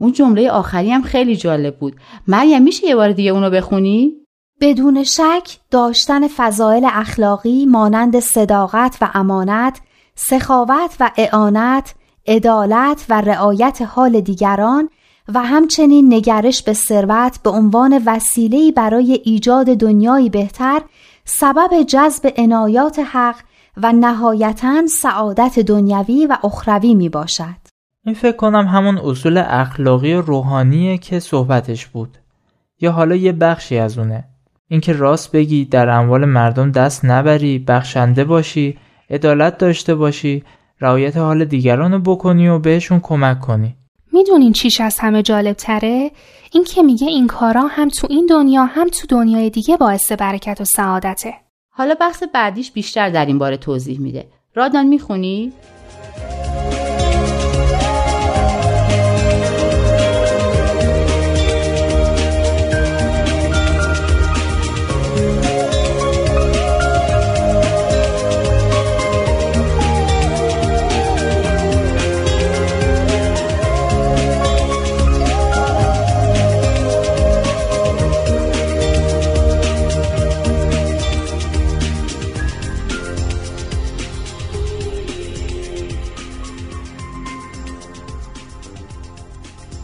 اون 0.00 0.12
جمله 0.12 0.50
آخری 0.50 0.90
هم 0.90 1.02
خیلی 1.02 1.36
جالب 1.36 1.76
بود. 1.76 1.96
مریم 2.28 2.62
میشه 2.62 2.86
یه 2.86 2.96
بار 2.96 3.12
دیگه 3.12 3.30
اونو 3.30 3.50
بخونی؟ 3.50 4.20
بدون 4.60 5.04
شک 5.04 5.58
داشتن 5.70 6.28
فضایل 6.28 6.88
اخلاقی 6.92 7.66
مانند 7.66 8.20
صداقت 8.20 8.98
و 9.00 9.10
امانت 9.14 9.80
سخاوت 10.14 10.96
و 11.00 11.10
اعانت 11.16 11.94
عدالت 12.26 13.06
و 13.08 13.20
رعایت 13.20 13.82
حال 13.82 14.20
دیگران 14.20 14.88
و 15.34 15.42
همچنین 15.42 16.14
نگرش 16.14 16.62
به 16.62 16.72
ثروت 16.72 17.42
به 17.42 17.50
عنوان 17.50 18.02
وسیله‌ای 18.06 18.72
برای 18.72 19.20
ایجاد 19.24 19.66
دنیایی 19.66 20.30
بهتر 20.30 20.82
سبب 21.24 21.82
جذب 21.82 22.32
عنایات 22.36 22.98
حق 22.98 23.36
و 23.76 23.92
نهایتا 23.92 24.86
سعادت 24.86 25.58
دنیوی 25.58 26.26
و 26.26 26.36
اخروی 26.44 26.94
می 26.94 27.08
باشد. 27.08 27.60
این 28.06 28.14
فکر 28.14 28.36
کنم 28.36 28.66
همون 28.66 28.98
اصول 28.98 29.42
اخلاقی 29.46 30.14
روحانیه 30.14 30.98
که 30.98 31.20
صحبتش 31.20 31.86
بود. 31.86 32.18
یا 32.80 32.92
حالا 32.92 33.14
یه 33.16 33.32
بخشی 33.32 33.78
از 33.78 33.98
اونه. 33.98 34.29
اینکه 34.70 34.92
راست 34.92 35.32
بگی 35.32 35.64
در 35.64 35.88
اموال 35.88 36.24
مردم 36.24 36.70
دست 36.70 37.04
نبری، 37.04 37.58
بخشنده 37.58 38.24
باشی، 38.24 38.78
عدالت 39.10 39.58
داشته 39.58 39.94
باشی، 39.94 40.44
رعایت 40.80 41.16
حال 41.16 41.44
دیگران 41.44 41.92
رو 41.92 41.98
بکنی 41.98 42.48
و 42.48 42.58
بهشون 42.58 43.00
کمک 43.00 43.40
کنی. 43.40 43.76
می‌دونین 44.12 44.52
چیش 44.52 44.80
از 44.80 44.98
همه 44.98 45.22
جالب 45.22 45.52
تره؟ 45.52 46.10
این 46.52 46.64
که 46.64 46.82
میگه 46.82 47.06
این 47.06 47.26
کارا 47.26 47.62
هم 47.62 47.88
تو 47.88 48.06
این 48.10 48.26
دنیا 48.30 48.64
هم 48.64 48.88
تو 48.88 49.06
دنیای 49.08 49.50
دیگه 49.50 49.76
باعث 49.76 50.12
برکت 50.12 50.60
و 50.60 50.64
سعادته. 50.64 51.34
حالا 51.70 51.94
بحث 52.00 52.22
بعدیش 52.34 52.72
بیشتر 52.72 53.10
در 53.10 53.26
این 53.26 53.38
باره 53.38 53.56
توضیح 53.56 54.00
میده. 54.00 54.26
رادان 54.54 54.86
می‌خونی؟ 54.86 55.52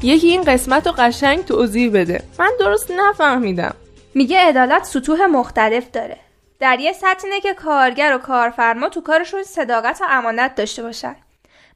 یکی 0.07 0.29
این 0.29 0.43
قسمت 0.43 0.87
رو 0.87 0.93
قشنگ 0.99 1.45
توضیح 1.45 1.91
بده. 1.93 2.23
من 2.39 2.51
درست 2.61 2.91
نفهمیدم. 2.91 3.75
میگه 4.15 4.39
عدالت 4.39 4.85
سطوح 4.85 5.27
مختلف 5.27 5.91
داره. 5.91 6.17
در 6.61 6.81
یه 6.81 6.93
سطح 6.93 7.25
اینه 7.25 7.41
که 7.41 7.55
کارگر 7.55 8.15
و 8.15 8.19
کارفرما 8.19 8.89
تو 8.89 9.01
کارشون 9.01 9.43
صداقت 9.43 10.01
و 10.01 10.05
امانت 10.11 10.55
داشته 10.55 10.83
باشن. 10.83 11.17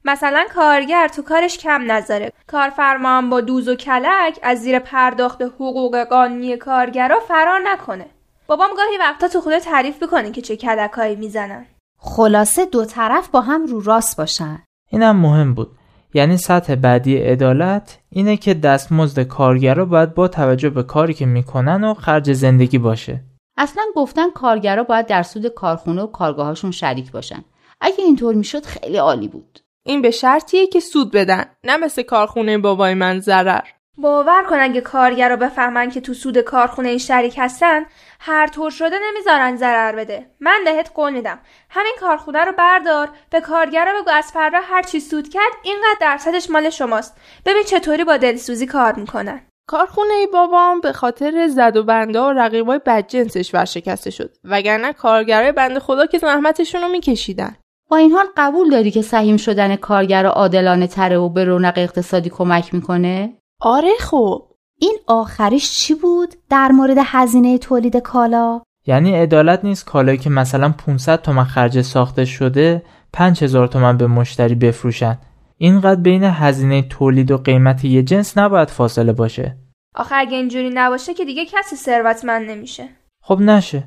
مثلا 0.05 0.45
کارگر 0.53 1.07
تو 1.07 1.21
کارش 1.21 1.57
کم 1.57 1.91
نذاره. 1.91 2.31
کارفرما 2.47 3.09
هم 3.09 3.29
با 3.29 3.41
دوز 3.41 3.67
و 3.67 3.75
کلک 3.75 4.39
از 4.43 4.61
زیر 4.61 4.79
پرداخت 4.79 5.41
حقوق 5.41 6.03
قانونی 6.03 6.57
کارگرا 6.57 7.19
فرار 7.19 7.59
نکنه. 7.65 8.05
بابام 8.47 8.69
گاهی 8.77 8.97
وقتا 8.99 9.27
تو 9.27 9.41
خود 9.41 9.59
تعریف 9.59 10.01
می‌کنه 10.01 10.31
که 10.31 10.41
چه 10.41 10.57
کلکایی 10.57 11.15
می‌زنن. 11.15 11.65
خلاصه 11.97 12.65
دو 12.65 12.85
طرف 12.85 13.27
با 13.27 13.41
هم 13.41 13.65
رو 13.65 13.81
راست 13.81 14.17
باشن. 14.17 14.63
اینم 14.91 15.15
مهم 15.15 15.53
بود. 15.53 15.71
یعنی 16.13 16.37
سطح 16.37 16.75
بعدی 16.75 17.17
عدالت 17.17 17.99
اینه 18.09 18.37
که 18.37 18.53
دستمزد 18.53 19.19
کارگرا 19.19 19.85
باید 19.85 20.13
با 20.13 20.27
توجه 20.27 20.69
به 20.69 20.83
کاری 20.83 21.13
که 21.13 21.25
می‌کنن 21.25 21.83
و 21.83 21.93
خرج 21.93 22.33
زندگی 22.33 22.77
باشه. 22.77 23.23
اصلا 23.57 23.83
گفتن 23.95 24.29
کارگرا 24.29 24.83
باید 24.83 25.05
در 25.07 25.23
سود 25.23 25.47
کارخونه 25.47 26.01
و 26.01 26.07
کارگاهاشون 26.07 26.71
شریک 26.71 27.11
باشن. 27.11 27.43
اگه 27.81 28.03
اینطور 28.03 28.35
می‌شد 28.35 28.65
خیلی 28.65 28.97
عالی 28.97 29.27
بود. 29.27 29.59
این 29.83 30.01
به 30.01 30.11
شرطیه 30.11 30.67
که 30.67 30.79
سود 30.79 31.11
بدن 31.11 31.45
نه 31.63 31.77
مثل 31.77 32.01
کارخونه 32.01 32.57
بابای 32.57 32.93
من 32.93 33.19
ضرر. 33.19 33.61
باور 33.97 34.43
کن 34.43 34.59
اگه 34.59 34.81
کارگر 34.81 35.29
رو 35.29 35.37
بفهمن 35.37 35.89
که 35.89 36.01
تو 36.01 36.13
سود 36.13 36.37
کارخونه 36.37 36.89
این 36.89 36.97
شریک 36.97 37.35
هستن 37.37 37.85
هر 38.19 38.47
طور 38.47 38.71
شده 38.71 38.95
نمی‌ذارن 39.07 39.55
ضرر 39.55 39.95
بده. 39.95 40.25
من 40.39 40.61
بهت 40.65 40.91
قول 40.95 41.13
میدم. 41.13 41.39
همین 41.69 41.93
کارخونه 41.99 42.45
رو 42.45 42.51
بردار 42.51 43.09
به 43.29 43.41
کارگر 43.41 43.85
رو 43.85 44.01
بگو 44.01 44.11
از 44.11 44.31
فردا 44.31 44.57
هر 44.63 44.81
چی 44.81 44.99
سود 44.99 45.29
کرد 45.29 45.51
اینقدر 45.63 45.97
درصدش 46.01 46.49
مال 46.49 46.69
شماست. 46.69 47.17
ببین 47.45 47.63
چطوری 47.63 48.03
با 48.03 48.17
دلسوزی 48.17 48.65
کار 48.65 48.93
می‌کنن. 48.93 49.41
کارخونه 49.69 50.13
ای 50.13 50.27
بابام 50.27 50.81
به 50.81 50.93
خاطر 50.93 51.47
زد 51.47 51.77
و 51.77 51.83
بنده 51.83 52.19
و 52.19 52.31
رقیبای 52.31 52.79
بدجنسش 52.85 53.53
ورشکسته 53.53 54.09
شد. 54.11 54.35
وگرنه 54.43 54.93
کارگرای 54.93 55.51
بنده 55.51 55.79
خدا 55.79 56.05
که 56.05 56.17
زحمتشون 56.17 56.81
رو 56.81 56.87
میکشیدن. 56.87 57.55
با 57.89 57.97
این 57.97 58.11
حال 58.11 58.25
قبول 58.37 58.69
داری 58.69 58.91
که 58.91 59.01
سهیم 59.01 59.37
شدن 59.37 59.75
کارگر 59.75 60.25
عادلانه 60.25 60.87
تره 60.87 61.17
و 61.17 61.29
به 61.29 61.43
رونق 61.43 61.73
اقتصادی 61.77 62.29
کمک 62.29 62.73
می‌کنه؟ 62.73 63.37
آره 63.63 63.91
خب 63.99 64.47
این 64.79 64.97
آخریش 65.07 65.71
چی 65.71 65.95
بود 65.95 66.35
در 66.49 66.67
مورد 66.67 66.97
هزینه 67.05 67.57
تولید 67.57 67.97
کالا؟ 67.97 68.61
یعنی 68.87 69.15
عدالت 69.15 69.65
نیست 69.65 69.85
کالایی 69.85 70.17
که 70.17 70.29
مثلا 70.29 70.69
500 70.69 71.21
تومن 71.21 71.43
خرج 71.43 71.81
ساخته 71.81 72.25
شده 72.25 72.83
5000 73.13 73.67
تومن 73.67 73.97
به 73.97 74.07
مشتری 74.07 74.55
بفروشن. 74.55 75.17
اینقدر 75.57 76.01
بین 76.01 76.23
هزینه 76.23 76.81
تولید 76.81 77.31
و 77.31 77.37
قیمت 77.37 77.85
یه 77.85 78.03
جنس 78.03 78.37
نباید 78.37 78.69
فاصله 78.69 79.13
باشه. 79.13 79.57
آخه 79.95 80.15
اگه 80.15 80.37
اینجوری 80.37 80.69
نباشه 80.73 81.13
که 81.13 81.25
دیگه 81.25 81.45
کسی 81.45 81.75
ثروتمند 81.75 82.49
نمیشه. 82.49 82.89
خب 83.23 83.39
نشه. 83.41 83.83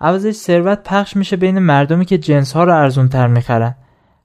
عوضش 0.00 0.32
ثروت 0.34 0.82
پخش 0.82 1.16
میشه 1.16 1.36
بین 1.36 1.58
مردمی 1.58 2.04
که 2.04 2.18
جنس 2.18 2.52
ها 2.52 2.64
رو 2.64 2.74
ارزون 2.74 3.08
تر 3.08 3.26
می‌خرن. 3.26 3.74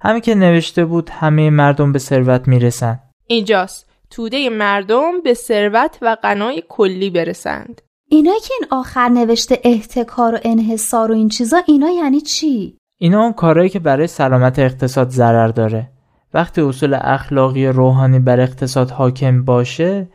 همین 0.01 0.21
که 0.21 0.35
نوشته 0.35 0.85
بود 0.85 1.09
همه 1.09 1.49
مردم 1.49 1.91
به 1.91 1.99
ثروت 1.99 2.47
می‌رسن. 2.47 2.99
اینجاست. 3.27 3.92
توده 4.15 4.49
مردم 4.49 5.21
به 5.23 5.33
ثروت 5.33 5.97
و 6.01 6.15
غنای 6.15 6.63
کلی 6.69 7.09
برسند. 7.09 7.81
اینا 8.09 8.33
که 8.43 8.53
این 8.59 8.69
آخر 8.71 9.09
نوشته 9.09 9.59
احتکار 9.63 10.35
و 10.35 10.39
انحصار 10.43 11.11
و 11.11 11.15
این 11.15 11.29
چیزا 11.29 11.57
اینا 11.67 11.89
یعنی 11.89 12.21
چی؟ 12.21 12.77
اینا 12.97 13.21
اون 13.23 13.33
کارهایی 13.33 13.69
که 13.69 13.79
برای 13.79 14.07
سلامت 14.07 14.59
اقتصاد 14.59 15.09
ضرر 15.09 15.47
داره. 15.47 15.89
وقتی 16.33 16.61
اصول 16.61 16.97
اخلاقی 17.01 17.67
روحانی 17.67 18.19
بر 18.19 18.39
اقتصاد 18.39 18.89
حاکم 18.89 19.45
باشه 19.45 20.07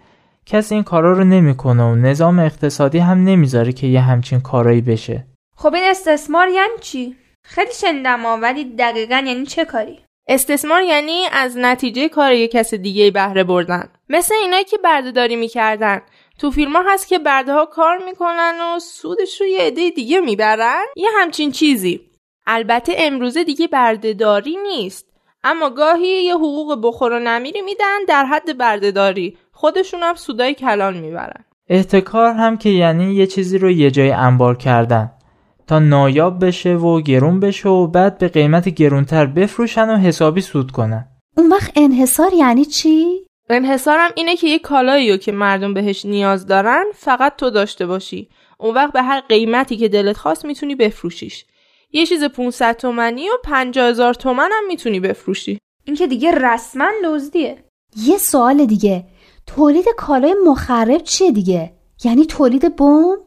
کسی 0.47 0.75
این 0.75 0.85
کارا 0.85 1.13
رو 1.13 1.25
نمی‌کنه 1.25 1.83
و 1.83 1.95
نظام 1.95 2.39
اقتصادی 2.39 2.99
هم 2.99 3.25
نمی‌ذاره 3.25 3.73
که 3.73 3.87
یه 3.87 4.01
همچین 4.01 4.41
کارایی 4.41 4.81
بشه. 4.81 5.27
خب 5.57 5.75
این 5.75 5.85
استثمار 5.91 6.49
یعنی 6.49 6.79
چی؟ 6.81 7.17
خیلی 7.45 7.73
شنیدم 7.73 8.43
ولی 8.43 8.65
دقیقا 8.65 9.23
یعنی 9.27 9.47
چه 9.47 9.65
کاری؟ 9.65 9.99
استثمار 10.29 10.83
یعنی 10.83 11.25
از 11.33 11.57
نتیجه 11.59 12.09
کار 12.09 12.33
یک 12.33 12.51
کس 12.51 12.75
دیگه 12.75 13.11
بهره 13.11 13.45
بردن. 13.45 13.89
مثل 14.09 14.35
اینایی 14.35 14.65
که 14.65 14.79
بردهداری 14.79 15.37
می‌کردن. 15.37 16.03
تو 16.39 16.51
فیلم 16.51 16.77
ها 16.77 16.83
هست 16.89 17.09
که 17.09 17.19
برده 17.19 17.53
ها 17.53 17.67
کار 17.67 17.99
می‌کنن 18.05 18.55
و 18.61 18.79
سودش 18.79 19.41
رو 19.41 19.47
یه 19.47 19.61
عده 19.61 19.91
دیگه 19.91 20.21
می‌برن. 20.21 20.85
یه 20.97 21.09
همچین 21.21 21.51
چیزی. 21.51 22.01
البته 22.47 22.95
امروزه 22.99 23.45
دیگه 23.45 23.67
بردهداری 23.67 24.57
نیست. 24.57 25.09
اما 25.45 25.71
گاهی 25.71 26.09
یه 26.09 26.35
حقوق 26.35 26.79
بخور 26.83 27.13
و 27.13 27.19
نمیری 27.19 27.63
میدن 27.63 28.05
در 28.09 28.25
حد 28.25 28.59
بردهداری. 28.59 29.39
خودشون 29.53 30.03
هم 30.03 30.15
سودای 30.15 30.55
کلان 30.55 30.97
می‌برن. 30.97 31.45
احتکار 31.69 32.33
هم 32.35 32.57
که 32.57 32.69
یعنی 32.69 33.15
یه 33.15 33.27
چیزی 33.27 33.59
رو 33.59 33.71
یه 33.71 33.91
جای 33.91 34.11
انبار 34.11 34.57
کردن. 34.57 35.11
تا 35.69 35.79
نایاب 35.79 36.45
بشه 36.47 36.75
و 36.75 37.01
گرون 37.01 37.41
بشه 37.41 37.69
و 37.69 37.87
بعد 37.87 38.19
به 38.19 38.29
قیمت 38.29 38.69
گرونتر 38.69 39.27
بفروشن 39.27 39.91
و 39.91 39.97
حسابی 39.97 40.41
سود 40.41 40.71
کنن. 40.71 41.09
اون 41.37 41.49
وقت 41.49 41.73
انحصار 41.77 42.33
یعنی 42.35 42.65
چی؟ 42.65 43.27
انحصارم 43.51 44.11
اینه 44.17 44.37
که 44.37 44.49
یه 44.49 44.59
کالایی 44.59 45.11
رو 45.11 45.17
که 45.17 45.33
مردم 45.33 45.75
بهش 45.75 46.05
نیاز 46.05 46.47
دارن 46.47 46.85
فقط 46.95 47.37
تو 47.37 47.51
داشته 47.51 47.87
باشی. 47.87 48.29
اون 48.59 48.75
وقت 48.75 48.93
به 48.93 49.03
هر 49.03 49.21
قیمتی 49.21 49.77
که 49.77 49.89
دلت 49.89 50.17
خواست 50.17 50.45
می‌تونی 50.45 50.75
بفروشیش. 50.75 51.45
یه 51.93 52.07
چیز 52.07 52.25
500 52.25 52.77
تومنی 52.77 53.29
و 53.29 53.33
50 53.45 53.89
هزار 53.89 54.15
تومن 54.15 54.51
هم 54.53 54.67
می‌تونی 54.69 55.01
بفروشی. 55.01 55.59
این 55.85 55.97
که 55.97 56.07
دیگه 56.07 56.31
رسما 56.31 56.91
دزدیه. 57.05 57.65
یه 57.97 58.19
سوال 58.19 58.67
دیگه. 58.67 59.05
تولید 59.47 59.85
کالای 59.97 60.35
مخرب 60.47 61.03
چیه 61.03 61.33
دیگه؟ 61.33 61.73
یعنی 62.05 62.27
تولید 62.27 62.77
بمب؟ 62.77 63.19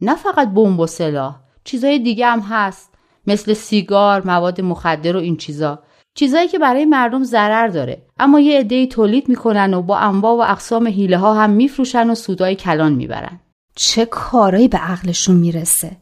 نه 0.00 0.16
فقط 0.16 0.48
بمب 0.48 0.80
و 0.80 0.86
سلاح. 0.86 1.47
چیزای 1.68 1.98
دیگه 1.98 2.26
هم 2.26 2.40
هست. 2.40 2.90
مثل 3.26 3.52
سیگار 3.52 4.26
مواد 4.26 4.60
مخدر 4.60 5.16
و 5.16 5.20
این 5.20 5.36
چیزا. 5.36 5.78
چیزایی 6.14 6.48
که 6.48 6.58
برای 6.58 6.84
مردم 6.84 7.24
ضرر 7.24 7.68
داره. 7.68 8.02
اما 8.18 8.40
یه 8.40 8.58
عده‌ای 8.58 8.86
تولید 8.86 9.28
می‌کنن 9.28 9.74
و 9.74 9.82
با 9.82 9.98
انواع 9.98 10.34
و 10.34 10.52
اقسام 10.52 10.88
حیله 10.88 11.18
ها 11.18 11.34
هم 11.34 11.50
میفروشن 11.50 12.10
و 12.10 12.14
سودای 12.14 12.54
کلان 12.54 12.92
می‌برن. 12.92 13.40
چه 13.74 14.06
کارایی 14.06 14.68
به 14.68 14.78
عقلشون 14.78 15.36
می‌رسه؟ 15.36 15.96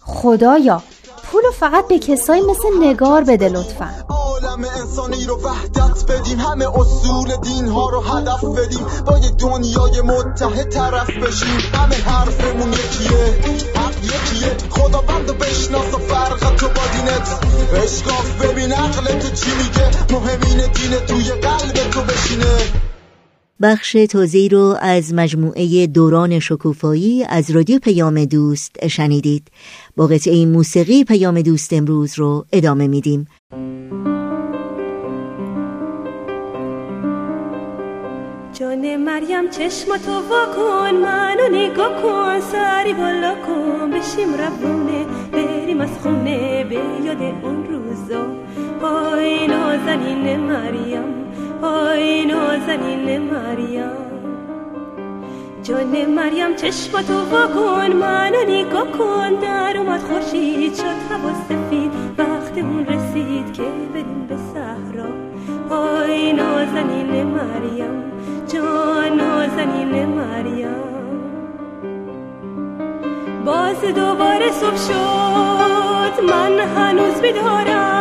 خدایا 0.00 0.82
پولو 1.32 1.50
فقط 1.50 1.88
به 1.88 1.98
کسایی 1.98 2.42
مثل 2.42 2.68
نگار 2.80 3.24
بده 3.24 3.48
لطفا. 3.48 3.90
عالم 4.08 4.64
انسانی 4.80 5.24
رو 5.24 5.40
وحدت 5.42 6.04
بدیم 6.08 6.38
همه 6.38 6.78
اصول 6.78 7.36
دین 7.36 7.68
ها 7.68 7.90
رو 7.90 8.00
هدف 8.00 8.44
بدیم 8.44 8.86
با 9.06 9.18
یه 9.18 9.30
دنیای 9.30 10.00
متحد 10.00 10.68
طرف 10.68 11.10
بشیم. 11.10 11.58
همه 11.74 11.94
حرفمون 11.94 12.72
یکیه 12.72 13.18
حق 13.74 14.04
یکیه. 14.04 14.56
خدا 14.70 15.00
بند 15.00 15.30
و 15.30 15.34
بشناس 15.34 15.94
و 15.94 15.98
فرق 15.98 16.56
تو 16.56 16.68
با 16.68 16.82
دینت. 16.92 17.28
اشکاف 17.84 18.42
ببین 18.42 18.72
عقل 18.72 19.18
تو 19.18 19.28
چی 19.28 19.50
میگه؟ 19.50 19.90
مهمین 20.10 20.72
دین 20.72 20.98
توی 21.06 21.30
قلب 21.30 21.90
تو 21.90 22.00
بشینه. 22.02 22.87
بخش 23.62 23.92
توضیح 23.92 24.50
رو 24.50 24.76
از 24.80 25.14
مجموعه 25.14 25.86
دوران 25.86 26.38
شکوفایی 26.38 27.24
از 27.24 27.50
رادیو 27.50 27.78
پیام 27.78 28.24
دوست 28.24 28.86
شنیدید. 28.86 29.48
با 29.96 30.06
قطعه 30.06 30.46
موسیقی 30.46 31.04
پیام 31.04 31.42
دوست 31.42 31.72
امروز 31.72 32.18
رو 32.18 32.46
ادامه 32.52 32.86
میدیم. 32.86 33.26
جان 38.52 38.96
مریم 38.96 39.50
چشم 39.50 39.96
تو 39.96 40.12
واکن 40.12 40.96
منو 40.96 41.48
نگاه 41.52 42.02
کن 42.02 42.40
سری 42.40 42.94
بالا 42.94 43.34
کن 43.34 43.90
بشیم 43.90 44.34
روونه 44.34 45.06
بریم 45.32 45.80
از 45.80 45.98
خونه 46.02 46.64
به 46.64 47.04
یاد 47.04 47.22
اون 47.44 47.66
روزا. 47.66 48.26
پای 48.80 49.46
نازنین 49.46 50.36
مریم. 50.36 51.27
پای 51.60 52.24
نازنین 52.26 53.20
مریم. 53.20 54.08
جان 55.62 56.06
مریم 56.06 56.56
چشم 56.56 57.02
تو 57.02 57.14
واکن 57.30 57.92
منو 57.92 58.42
نگاه 58.48 58.86
کن 58.98 59.34
در 59.34 59.76
اومد 59.76 60.00
خوشید 60.00 60.74
شد 60.74 60.84
هوا 60.84 61.30
سفید. 61.48 61.92
وقت 62.18 62.58
اون 62.58 62.86
رسید 62.86 63.52
که 63.52 63.62
بریم 63.94 64.26
به 64.28 64.36
صحرا. 64.54 65.08
پای 65.68 66.32
نازنین 66.32 67.22
مریم. 67.22 68.02
جان 68.52 69.16
نازنین 69.16 70.06
مریم. 70.06 70.68
باز 73.44 73.80
دوباره 73.80 74.50
صبح 74.50 74.76
شد. 74.76 76.22
من 76.22 76.58
هنوز 76.58 77.20
بیدارم. 77.20 77.97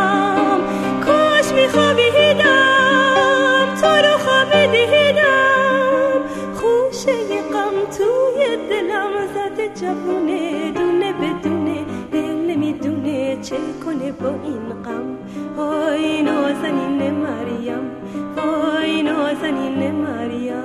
جوونه 9.81 10.71
دونه 10.71 11.13
بدونه 11.13 11.85
دل 12.11 12.35
نمی‌دونه 12.51 13.37
چه 13.41 13.55
کنه 13.85 14.11
با 14.11 14.29
این 14.43 14.69
غم. 14.85 15.17
آی 15.63 16.21
نازنین 16.21 17.11
مریم 17.11 17.91
وای 18.37 19.03
نازنین 19.03 19.91
مریم. 19.91 20.63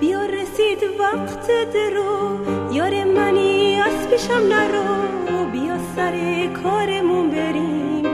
بیا 0.00 0.24
رسید 0.24 0.82
وقت 1.00 1.46
درو 1.74 2.38
یار 2.72 3.04
منی 3.04 3.80
از 3.80 4.08
پیشم 4.10 4.34
نرو. 4.34 5.50
بیا 5.52 5.76
سر 5.96 6.46
کارمون 6.62 7.30
بریم 7.30 8.04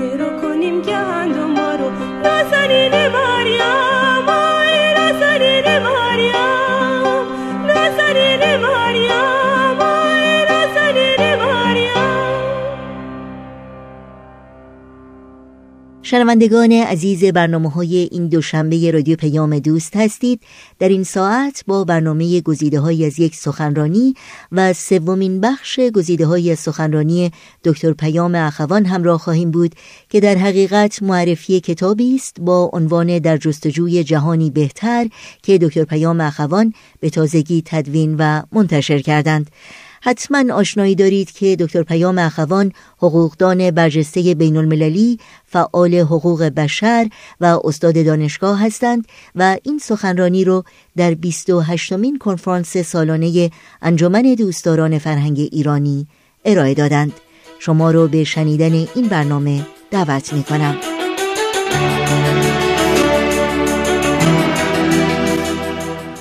یه 0.00 0.16
رو 0.16 0.40
کنیم 0.40 0.82
گندم 0.82 1.56
رو. 1.56 1.90
نازنین 2.24 3.08
مریم. 3.08 3.79
شنوندگان 16.10 16.72
عزیز 16.72 17.24
برنامه 17.24 17.70
های 17.70 17.96
این 17.96 18.28
دوشنبه 18.28 18.90
رادیو 18.90 19.16
پیام 19.16 19.58
دوست 19.58 19.96
هستید. 19.96 20.40
در 20.78 20.88
این 20.88 21.04
ساعت 21.04 21.64
با 21.66 21.84
برنامه 21.84 22.40
گزیده 22.40 22.80
های 22.80 23.06
از 23.06 23.18
یک 23.18 23.34
سخنرانی 23.36 24.14
و 24.52 24.72
سومین 24.72 25.40
بخش 25.40 25.80
گزیده 25.80 26.26
های 26.26 26.50
از 26.50 26.58
سخنرانی 26.58 27.30
دکتر 27.64 27.92
پیام 27.92 28.34
اخوان 28.34 28.86
همراه 28.86 29.18
خواهیم 29.18 29.50
بود 29.50 29.74
که 30.08 30.20
در 30.20 30.34
حقیقت 30.34 31.02
معرفی 31.02 31.60
کتابی 31.60 32.14
است 32.14 32.36
با 32.40 32.70
عنوان 32.72 33.18
در 33.18 33.36
جستجوی 33.36 34.04
جهانی 34.04 34.50
بهتر 34.50 35.06
که 35.42 35.58
دکتر 35.58 35.84
پیام 35.84 36.20
اخوان 36.20 36.72
به 37.00 37.10
تازگی 37.10 37.62
تدوین 37.66 38.16
و 38.18 38.42
منتشر 38.52 38.98
کردند. 38.98 39.50
حتما 40.00 40.54
آشنایی 40.54 40.94
دارید 40.94 41.30
که 41.30 41.56
دکتر 41.56 41.82
پیام 41.82 42.18
اخوان 42.18 42.72
حقوقدان 42.98 43.70
برجسته 43.70 44.34
بین 44.34 44.56
المللی، 44.56 45.18
فعال 45.46 45.94
حقوق 45.94 46.42
بشر 46.42 47.08
و 47.40 47.60
استاد 47.64 48.04
دانشگاه 48.06 48.66
هستند 48.66 49.04
و 49.34 49.56
این 49.62 49.78
سخنرانی 49.78 50.44
رو 50.44 50.64
در 50.96 51.14
28 51.14 51.92
مین 51.92 52.18
کنفرانس 52.18 52.76
سالانه 52.76 53.50
انجمن 53.82 54.22
دوستداران 54.22 54.98
فرهنگ 54.98 55.38
ایرانی 55.52 56.06
ارائه 56.44 56.74
دادند. 56.74 57.12
شما 57.58 57.90
رو 57.90 58.08
به 58.08 58.24
شنیدن 58.24 58.72
این 58.72 59.08
برنامه 59.10 59.66
دعوت 59.90 60.32
می 60.32 60.42
کنم. 60.42 60.76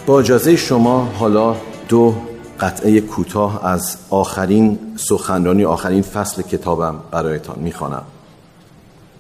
با 0.05 0.19
اجازه 0.19 0.55
شما 0.55 1.05
حالا 1.05 1.55
دو 1.89 2.15
قطعه 2.59 3.01
کوتاه 3.01 3.65
از 3.65 3.97
آخرین 4.09 4.79
سخنرانی 4.95 5.65
آخرین 5.65 6.01
فصل 6.01 6.41
کتابم 6.41 6.95
برایتان 7.11 7.59
می‌خوانم. 7.59 8.03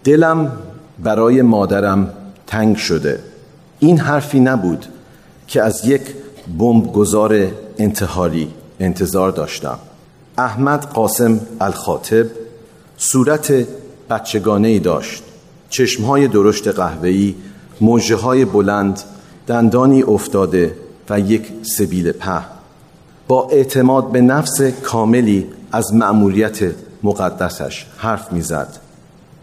دلم 0.03 0.51
برای 1.03 1.41
مادرم 1.41 2.13
تنگ 2.47 2.77
شده. 2.77 3.23
این 3.79 3.97
حرفی 3.97 4.39
نبود 4.39 4.85
که 5.47 5.61
از 5.61 5.85
یک 5.85 6.01
بمب 6.59 6.93
گذار 6.93 7.47
انتحاری 7.77 8.53
انتظار 8.79 9.31
داشتم. 9.31 9.79
احمد 10.37 10.85
قاسم 10.85 11.39
الخاطب 11.61 12.25
صورت 12.97 13.67
بچگانه 14.09 14.67
ای 14.67 14.79
داشت. 14.79 15.23
چشمهای 15.69 16.27
درشت 16.27 16.67
قهوه‌ای 16.67 17.35
موجه 17.81 18.15
های 18.15 18.45
بلند 18.45 18.99
دندانی 19.47 20.03
افتاده 20.03 20.75
و 21.09 21.19
یک 21.19 21.51
سبیل 21.61 22.11
په 22.11 22.58
با 23.29 23.47
اعتماد 23.49 24.11
به 24.11 24.21
نفس 24.21 24.61
کاملی 24.61 25.47
از 25.71 25.93
مأموریت 25.93 26.59
مقدسش 27.03 27.85
حرف 27.97 28.31
می‌زد. 28.31 28.77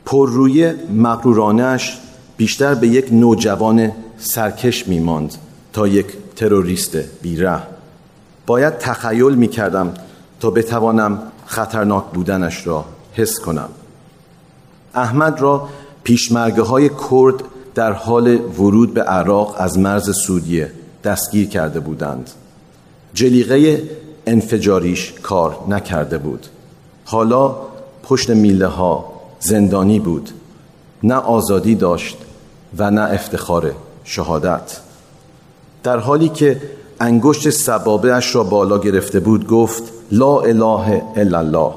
پرروی 0.07 0.73
مغرورانش 0.93 1.99
بیشتر 2.37 2.75
به 2.75 2.89
یک 2.89 3.09
نوجوان 3.13 3.93
سرکش 4.19 4.89
میماند 4.89 5.35
تا 5.73 5.89
یک 5.89 6.07
تروریست 6.37 6.97
بیره. 6.97 7.59
باید 8.47 8.79
تخیل 8.79 9.35
می 9.35 9.49
کردم 9.49 9.95
تا 10.41 10.51
بتوانم 10.51 11.23
خطرناک 11.47 12.05
بودنش 12.05 12.67
را 12.67 12.85
حس 13.13 13.39
کنم. 13.39 13.69
احمد 14.95 15.41
را 15.41 15.69
پیشمرگه 16.05 16.63
های 16.63 16.89
کرد 17.11 17.35
در 17.75 17.93
حال 17.93 18.27
ورود 18.37 18.95
به 18.95 19.03
عراق 19.03 19.55
از 19.59 19.79
مرز 19.79 20.11
سوریه 20.27 20.73
دستگیر 21.05 21.49
کرده 21.49 21.81
بودند. 21.81 22.31
جلیقه 23.17 23.83
انفجاریش 24.27 25.13
کار 25.23 25.59
نکرده 25.69 26.19
بود. 26.19 26.47
حالا 27.05 27.57
پشت 28.03 28.31
میله 28.31 28.67
ها 28.67 29.13
زندانی 29.41 29.99
بود. 29.99 30.31
نه 31.03 31.15
آزادی 31.15 31.75
داشت 31.75 32.17
و 32.79 32.91
نه 32.91 33.01
افتخار 33.01 33.73
شهادت. 34.05 34.81
در 35.83 35.99
حالی 35.99 36.29
که 36.29 36.61
انگشت 37.01 37.51
سبابه 37.51 38.15
اش 38.15 38.35
را 38.35 38.45
بالا 38.45 38.79
گرفته 38.79 39.21
بود 39.21 39.47
گفت 39.47 39.83
لا 40.13 40.41
اله 40.41 41.03
الا 41.17 41.39
الله. 41.39 41.73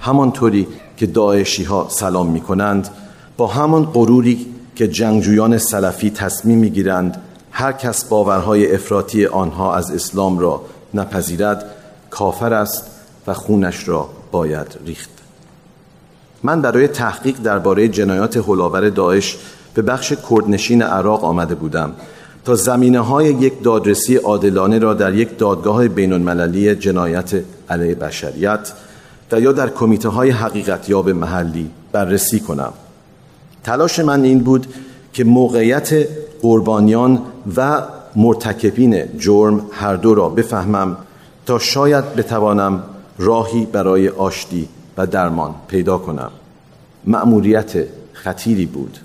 همانطوری 0.00 0.66
که 0.96 1.06
داعشی 1.06 1.64
ها 1.64 1.86
سلام 1.90 2.30
می 2.30 2.40
کنند 2.40 2.88
با 3.36 3.46
همان 3.46 3.84
غروری 3.84 4.46
که 4.76 4.88
جنگجویان 4.88 5.58
سلفی 5.58 6.10
تصمیم 6.10 6.58
می 6.58 6.70
گیرند 6.70 7.22
هر 7.56 7.72
کس 7.72 8.04
باورهای 8.04 8.74
افراطی 8.74 9.26
آنها 9.26 9.74
از 9.74 9.90
اسلام 9.90 10.38
را 10.38 10.62
نپذیرد 10.94 11.64
کافر 12.10 12.54
است 12.54 12.86
و 13.26 13.34
خونش 13.34 13.88
را 13.88 14.08
باید 14.32 14.66
ریخت. 14.86 15.10
من 16.42 16.62
برای 16.62 16.88
تحقیق 16.88 17.36
درباره 17.36 17.88
جنایات 17.88 18.36
هلاور 18.36 18.88
داعش 18.88 19.38
به 19.74 19.82
بخش 19.82 20.12
کردنشین 20.30 20.82
عراق 20.82 21.24
آمده 21.24 21.54
بودم 21.54 21.92
تا 22.44 22.54
زمینه 22.54 23.00
های 23.00 23.26
یک 23.26 23.62
دادرسی 23.62 24.16
عادلانه 24.16 24.78
را 24.78 24.94
در 24.94 25.14
یک 25.14 25.38
دادگاه 25.38 25.88
بین 25.88 26.12
المللی 26.12 26.74
جنایت 26.74 27.42
علیه 27.70 27.94
بشریت 27.94 28.72
و 29.32 29.40
یا 29.40 29.52
در 29.52 29.68
کمیته 29.68 30.08
های 30.08 30.30
حقیقتیاب 30.30 31.10
محلی 31.10 31.70
بررسی 31.92 32.40
کنم. 32.40 32.72
تلاش 33.64 33.98
من 33.98 34.22
این 34.22 34.38
بود 34.38 34.66
که 35.14 35.24
موقعیت 35.24 36.08
قربانیان 36.42 37.22
و 37.56 37.82
مرتکبین 38.16 39.18
جرم 39.18 39.66
هر 39.72 39.96
دو 39.96 40.14
را 40.14 40.28
بفهمم 40.28 40.96
تا 41.46 41.58
شاید 41.58 42.14
بتوانم 42.14 42.82
راهی 43.18 43.66
برای 43.66 44.08
آشتی 44.08 44.68
و 44.96 45.06
درمان 45.06 45.54
پیدا 45.68 45.98
کنم. 45.98 46.30
مأموریت 47.04 47.72
خطیری 48.12 48.66
بود. 48.66 48.98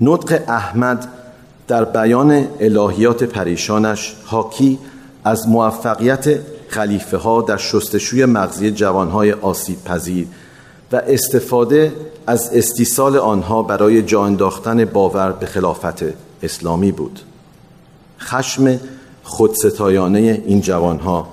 نطق 0.00 0.42
احمد 0.48 1.08
در 1.68 1.84
بیان 1.84 2.46
الهیات 2.60 3.24
پریشانش 3.24 4.16
حاکی 4.24 4.78
از 5.24 5.48
موفقیت 5.48 6.38
خلیفه 6.68 7.16
ها 7.16 7.42
در 7.42 7.56
شستشوی 7.56 8.24
مغزی 8.24 8.70
جوانهای 8.70 9.32
آسیب 9.32 9.84
پذیر 9.84 10.26
و 10.92 10.96
استفاده 10.96 11.92
از 12.26 12.50
استیصال 12.52 13.16
آنها 13.16 13.62
برای 13.62 14.02
جا 14.02 14.24
انداختن 14.24 14.84
باور 14.84 15.32
به 15.32 15.46
خلافت 15.46 16.04
اسلامی 16.42 16.92
بود. 16.92 17.20
خشم 18.20 18.80
خودستایانه 19.22 20.42
این 20.46 20.60
جوانها 20.60 21.28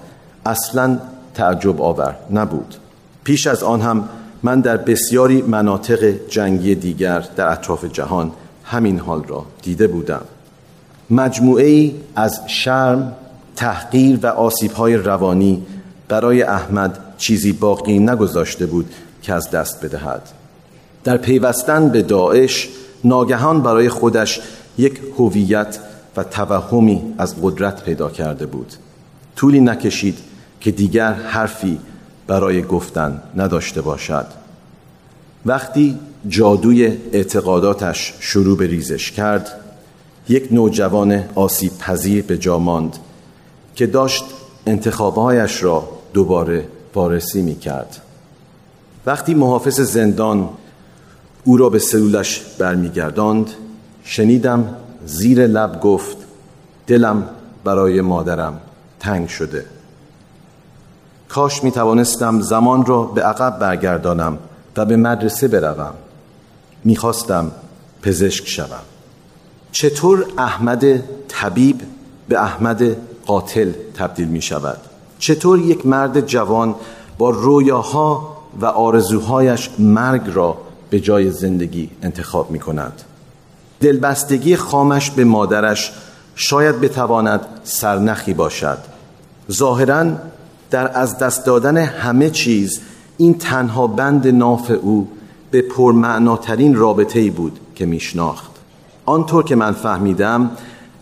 اصلا 0.46 1.00
تعجب 1.34 1.82
آور 1.82 2.16
نبود. 2.32 2.76
پیش 3.24 3.48
از 3.48 3.64
آن 3.64 3.82
هم 3.82 4.10
من 4.44 4.62
در 4.62 4.78
بسیاری 4.78 5.42
مناطق 5.42 6.28
جنگی 6.30 6.76
دیگر 6.76 7.20
در 7.36 7.52
اطراف 7.52 7.86
جهان 7.86 8.32
همین 8.64 9.00
حال 9.00 9.24
را 9.24 9.46
دیده 9.62 9.88
بودم. 9.88 10.22
مجموعه 11.10 11.66
ای 11.66 11.96
از 12.16 12.42
شرم، 12.48 13.16
تحقیر 13.56 14.20
و 14.24 14.28
آسیبهای 14.28 14.96
روانی 14.96 15.66
برای 16.08 16.42
احمد 16.42 17.00
چیزی 17.18 17.52
باقی 17.52 18.00
نگذاشته 18.00 18.66
بود 18.66 18.86
که 19.24 19.34
از 19.34 19.52
دست 19.52 19.86
بدهد. 19.86 20.30
در 21.04 21.18
پیوستن 21.18 21.90
به 21.90 22.02
داعش 22.02 22.70
ناگهان 23.04 23.62
برای 23.62 23.90
خودش 23.90 24.42
یک 24.78 25.02
هویت 25.18 25.80
و 26.18 26.24
توهمی 26.24 27.14
از 27.18 27.36
قدرت 27.42 27.84
پیدا 27.84 28.10
کرده 28.10 28.46
بود. 28.46 28.74
طولی 29.36 29.62
نکشید 29.62 30.18
که 30.62 30.72
دیگر 30.72 31.14
حرفی 31.14 31.80
برای 32.28 32.62
گفتن 32.62 33.22
نداشته 33.36 33.82
باشد. 33.82 34.26
وقتی 35.46 36.00
جادوی 36.28 36.98
اعتقاداتش 37.14 38.14
شروع 38.20 38.58
به 38.58 38.68
ریزش 38.68 39.12
کرد 39.12 39.52
یک 40.30 40.48
نوجوان 40.52 41.24
آسیب 41.36 41.78
پذیر 41.78 42.24
به 42.24 42.38
جا 42.38 42.60
ماند 42.60 42.98
که 43.76 43.88
داشت 43.88 44.24
انتخابهایش 44.66 45.64
را 45.64 45.90
دوباره 46.14 46.68
وارسی 46.96 47.42
می 47.42 47.56
کرد 47.56 48.02
وقتی 49.06 49.34
محافظ 49.34 49.82
زندان 49.82 50.50
او 51.44 51.58
را 51.58 51.70
به 51.70 51.80
سلولش 51.80 52.42
برمیگرداند 52.60 53.50
شنیدم 54.04 54.76
زیر 55.06 55.48
لب 55.48 55.82
گفت 55.82 56.18
دلم 56.88 57.30
برای 57.64 58.02
مادرم 58.02 58.60
تنگ 59.00 59.28
شده. 59.28 59.66
کاش 61.30 61.64
می 61.64 61.72
توانستم 61.72 62.42
زمان 62.42 62.86
را 62.86 63.04
به 63.04 63.24
عقب 63.24 63.60
برگردانم 63.60 64.38
و 64.78 64.86
به 64.86 64.96
مدرسه 64.96 65.48
بروم. 65.48 65.94
می‌خواستم 66.84 67.52
پزشک 68.02 68.48
شوم. 68.48 68.84
چطور 69.72 70.26
احمد 70.38 71.04
طبیب 71.28 71.82
به 72.28 72.42
احمد 72.42 72.98
قاتل 73.26 73.72
تبدیل 73.96 74.28
می 74.28 74.42
شود 74.42 74.78
چطور 75.20 75.60
یک 75.60 75.86
مرد 75.86 76.28
جوان 76.28 76.76
با 77.18 77.30
رویاها 77.30 78.33
و 78.62 78.66
آرزوهایش 78.66 79.70
مرگ 79.80 80.22
را 80.34 80.58
به 80.90 81.00
جای 81.00 81.32
زندگی 81.32 81.90
انتخاب 82.04 82.52
می 82.52 82.60
کند 82.60 83.02
دلبستگی 83.84 84.56
خامش 84.56 85.12
به 85.12 85.24
مادرش 85.24 85.92
شاید 86.36 86.82
بتواند 86.82 87.42
سرنخی 87.64 88.34
باشد. 88.34 88.78
ظاهرا 89.52 90.12
در 90.72 90.98
از 90.98 91.18
دست 91.18 91.46
دادن 91.46 91.78
همه 91.78 92.30
چیز 92.30 92.82
این 93.18 93.38
تنها 93.38 93.88
بند 93.88 94.28
ناف 94.28 94.72
او 94.82 95.08
به 95.52 95.62
پرمعناترین 95.62 96.76
رابطه 96.76 97.20
ای 97.20 97.30
بود 97.30 97.60
که 97.76 97.86
میشناخت. 97.86 98.52
آنطور 99.06 99.44
که 99.44 99.56
من 99.56 99.72
فهمیدم 99.72 100.52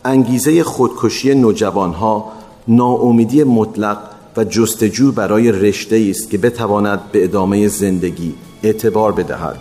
انگیزه 0.06 0.64
خودکشی 0.64 1.36
نوجوانها 1.36 2.32
ناامیدی 2.68 3.44
مطلق 3.44 3.98
و 4.38 4.44
جستجو 4.44 5.12
برای 5.12 5.52
رشته 5.52 6.08
است 6.10 6.30
که 6.30 6.38
بتواند 6.38 7.12
به 7.12 7.24
ادامه 7.24 7.68
زندگی 7.68 8.34
اعتبار 8.64 9.12
بدهد. 9.12 9.58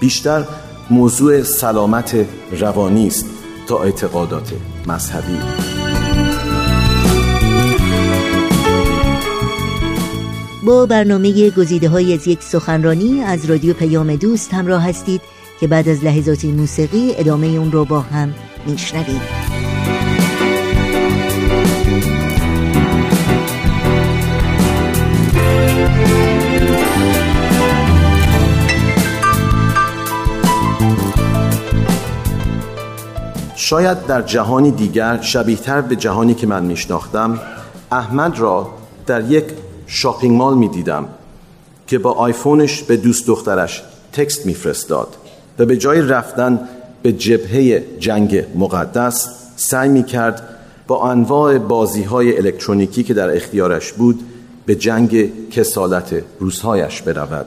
بیشتر 0.00 0.44
موضوع 0.90 1.42
سلامت 1.42 2.26
روانی 2.60 3.06
است 3.06 3.26
تا 3.68 3.82
اعتقادات 3.82 4.52
مذهبی. 4.86 5.38
با 10.66 10.86
برنامه 10.86 11.50
گزیده 11.50 11.88
های 11.88 12.14
از 12.14 12.28
یک 12.28 12.42
سخنرانی 12.42 13.20
از 13.20 13.44
رادیو 13.44 13.74
پیام 13.74 14.16
دوست 14.16 14.54
همراه 14.54 14.82
هستید 14.88 15.20
که 15.60 15.66
بعد 15.66 15.88
از 15.88 16.04
لحظات 16.04 16.44
موسیقی 16.44 17.14
ادامه 17.16 17.46
اون 17.46 17.72
رو 17.72 17.84
با 17.84 18.00
هم 18.00 18.34
میشنوید 18.66 19.45
شاید 33.66 34.06
در 34.06 34.22
جهانی 34.22 34.70
دیگر 34.70 35.20
شبیهتر 35.20 35.80
به 35.80 35.96
جهانی 35.96 36.34
که 36.34 36.46
من 36.46 36.64
میشناختم 36.64 37.40
احمد 37.92 38.38
را 38.38 38.70
در 39.06 39.30
یک 39.30 39.44
شاپینگ 39.86 40.36
مال 40.36 40.54
می 40.54 40.68
دیدم 40.68 41.08
که 41.86 41.98
با 41.98 42.12
آیفونش 42.12 42.82
به 42.82 42.96
دوست 42.96 43.26
دخترش 43.26 43.82
تکست 44.12 44.46
میفرستاد 44.46 45.08
و 45.58 45.64
به 45.64 45.76
جای 45.76 46.02
رفتن 46.02 46.68
به 47.02 47.12
جبهه 47.12 47.84
جنگ 47.98 48.44
مقدس 48.54 49.28
سعی 49.56 49.88
می 49.88 50.04
کرد 50.04 50.42
با 50.86 51.10
انواع 51.10 51.58
بازی 51.58 52.02
های 52.02 52.38
الکترونیکی 52.38 53.02
که 53.02 53.14
در 53.14 53.36
اختیارش 53.36 53.92
بود 53.92 54.20
به 54.66 54.74
جنگ 54.74 55.32
کسالت 55.50 56.22
روزهایش 56.40 57.02
برود. 57.02 57.46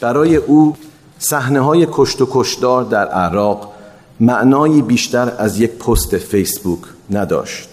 برای 0.00 0.36
او 0.36 0.76
صحنه 1.18 1.60
های 1.60 1.88
کشت 1.92 2.20
و 2.20 2.28
کشدار 2.30 2.84
در 2.84 3.08
عراق 3.08 3.75
معنایی 4.20 4.82
بیشتر 4.82 5.32
از 5.38 5.60
یک 5.60 5.70
پست 5.70 6.18
فیسبوک 6.18 6.80
نداشت. 7.10 7.68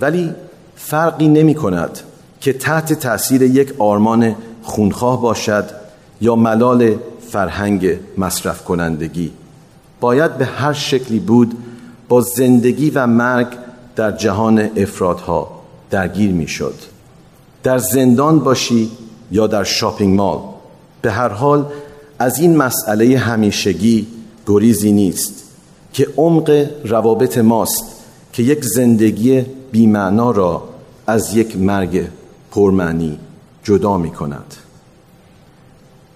ولی 0.00 0.34
فرقی 0.76 1.28
نمی 1.28 1.54
کند 1.54 2.00
که 2.40 2.52
تحت 2.52 2.92
تاثیر 2.92 3.42
یک 3.42 3.74
آرمان 3.78 4.36
خونخواه 4.62 5.22
باشد 5.22 5.64
یا 6.20 6.36
ملال 6.36 6.94
فرهنگ 7.28 7.98
مصرف 8.18 8.64
کنندگی. 8.64 9.32
باید 10.00 10.38
به 10.38 10.44
هر 10.44 10.72
شکلی 10.72 11.18
بود 11.18 11.54
با 12.08 12.20
زندگی 12.20 12.90
و 12.90 13.06
مرگ 13.06 13.46
در 13.96 14.12
جهان 14.12 14.70
افرادها 14.76 15.60
درگیر 15.90 16.32
می 16.32 16.48
شد. 16.48 16.74
در 17.62 17.78
زندان 17.78 18.38
باشی 18.38 18.90
یا 19.30 19.46
در 19.46 19.64
شاپینگ 19.64 20.16
مال 20.16 20.38
به 21.02 21.12
هر 21.12 21.28
حال 21.28 21.66
از 22.18 22.38
این 22.38 22.56
مسئله 22.56 23.18
همیشگی 23.18 24.06
گریزی 24.46 24.92
نیست. 24.92 25.43
که 25.94 26.08
عمق 26.16 26.66
روابط 26.84 27.38
ماست 27.38 28.04
که 28.32 28.42
یک 28.42 28.64
زندگی 28.64 29.40
بیمعنا 29.72 30.30
را 30.30 30.68
از 31.06 31.34
یک 31.34 31.56
مرگ 31.56 32.08
پرمعنی 32.50 33.18
جدا 33.62 33.98
می 33.98 34.10
کند 34.10 34.54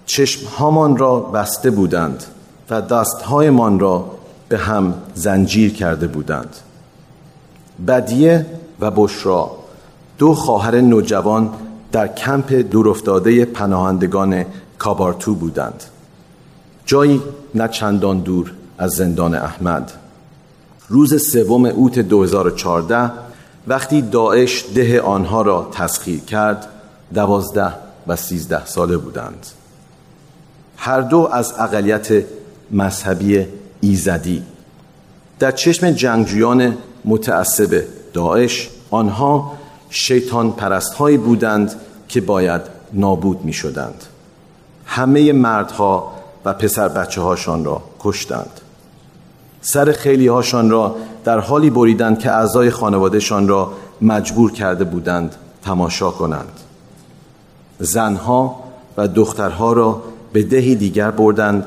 چشمهامان 0.05 0.97
را 0.97 1.19
بسته 1.19 1.71
بودند 1.71 2.23
و 2.69 2.81
دستهایمان 2.81 3.79
را 3.79 4.11
به 4.49 4.57
هم 4.57 4.93
زنجیر 5.15 5.73
کرده 5.73 6.07
بودند. 6.07 6.55
بدیه 7.87 8.45
و 8.79 8.91
بشرا 8.91 9.51
دو 10.17 10.33
خواهر 10.33 10.81
نوجوان 10.81 11.49
در 11.91 12.07
کمپ 12.07 12.53
دورافتاده 12.53 13.45
پناهندگان 13.45 14.45
کابارتو 14.77 15.35
بودند. 15.35 15.83
جایی 16.85 17.21
نه 17.55 17.67
چندان 17.67 18.19
دور 18.19 18.51
از 18.79 18.91
زندان 18.91 19.35
احمد. 19.35 19.91
روز 20.87 21.31
سوم 21.31 21.65
اوت 21.65 21.99
2014 21.99 23.11
وقتی 23.67 24.01
داعش 24.01 24.65
ده 24.75 25.01
آنها 25.01 25.41
را 25.41 25.69
تسخیر 25.71 26.19
کرد 26.19 26.67
دوازده 27.13 27.73
و 28.07 28.15
سیزده 28.15 28.65
ساله 28.65 28.97
بودند. 28.97 29.45
هر 30.77 31.01
دو 31.01 31.29
از 31.31 31.53
اقلیت 31.59 32.23
مذهبی 32.71 33.45
ایزدی. 33.81 34.43
در 35.39 35.51
چشم 35.51 35.91
جنگجویان 35.91 36.77
متعصب 37.05 37.83
داعش 38.13 38.69
آنها 38.91 39.51
شیطان 39.89 40.51
پرست 40.51 40.93
هایی 40.93 41.17
بودند 41.17 41.75
که 42.07 42.21
باید 42.21 42.61
نابود 42.93 43.45
می 43.45 43.53
شدند 43.53 44.03
همه 44.85 45.33
مردها 45.33 46.11
و 46.45 46.53
پسر 46.53 46.87
بچه 46.87 47.21
هاشان 47.21 47.65
را 47.65 47.81
کشتند. 47.99 48.61
سر 49.61 49.91
خیلی 49.91 50.27
هاشان 50.27 50.69
را 50.69 50.95
در 51.23 51.39
حالی 51.39 51.69
بریدند 51.69 52.19
که 52.19 52.31
اعضای 52.31 52.69
خانوادهشان 52.69 53.47
را 53.47 53.71
مجبور 54.01 54.51
کرده 54.51 54.83
بودند 54.83 55.35
تماشا 55.63 56.11
کنند. 56.11 56.51
زنها 57.79 58.63
و 58.97 59.07
دخترها 59.07 59.73
را 59.73 60.01
به 60.33 60.43
دهی 60.43 60.75
دیگر 60.75 61.11
بردند 61.11 61.65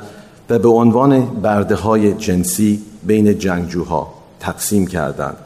و 0.50 0.58
به 0.58 0.68
عنوان 0.68 1.26
برده 1.26 1.74
های 1.74 2.14
جنسی 2.14 2.82
بین 3.02 3.38
جنگجوها 3.38 4.14
تقسیم 4.40 4.86
کردند. 4.86 5.36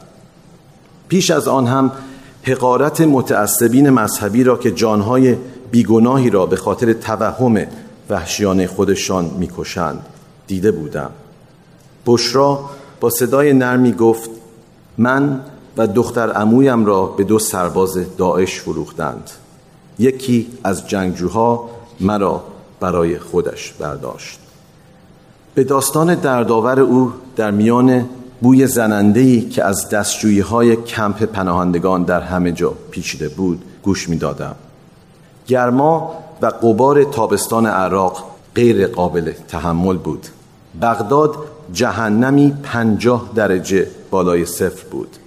پیش 1.07 1.31
از 1.31 1.47
آن 1.47 1.67
هم 1.67 1.91
حقارت 2.43 3.01
متعصبین 3.01 3.89
مذهبی 3.89 4.43
را 4.43 4.57
که 4.57 4.71
جانهای 4.71 5.35
بیگناهی 5.71 6.29
را 6.29 6.45
به 6.45 6.55
خاطر 6.55 6.93
توهم 6.93 7.65
وحشیانه 8.09 8.67
خودشان 8.67 9.31
می‌کشند 9.37 10.05
دیده 10.47 10.71
بودم. 10.71 11.09
بشرا 12.07 12.59
با 12.99 13.09
صدای 13.09 13.53
نرمی 13.53 13.91
گفت 13.91 14.29
من 14.97 15.41
و 15.77 15.87
دختر 15.87 16.41
امویم 16.41 16.85
را 16.85 17.05
به 17.05 17.23
دو 17.23 17.39
سرباز 17.39 18.17
داعش 18.17 18.59
فروختند. 18.59 19.31
یکی 19.99 20.47
از 20.63 20.87
جنگجوها 20.89 21.69
مرا 21.99 22.43
برای 22.79 23.19
خودش 23.19 23.73
برداشت. 23.73 24.39
به 25.55 25.63
داستان 25.63 26.15
دردآور 26.15 26.79
او 26.79 27.11
در 27.35 27.51
میان 27.51 28.09
بوی 28.41 28.67
زنندهی 28.67 29.41
که 29.41 29.63
از 29.63 29.89
دستجویی 29.89 30.39
های 30.39 30.75
کمپ 30.75 31.23
پناهندگان 31.23 32.03
در 32.03 32.21
همه 32.21 32.51
جا 32.51 32.73
پیچیده 32.91 33.29
بود 33.29 33.63
گوش 33.83 34.09
می 34.09 34.17
دادم. 34.17 34.55
گرما 35.47 36.13
و 36.41 36.45
قبار 36.45 37.03
تابستان 37.03 37.65
عراق 37.65 38.23
غیر 38.55 38.87
قابل 38.87 39.31
تحمل 39.47 39.97
بود. 39.97 40.27
بغداد 40.81 41.35
جهنمی 41.73 42.53
پنجاه 42.63 43.31
درجه 43.35 43.87
بالای 44.11 44.45
صفر 44.45 44.85
بود. 44.91 45.17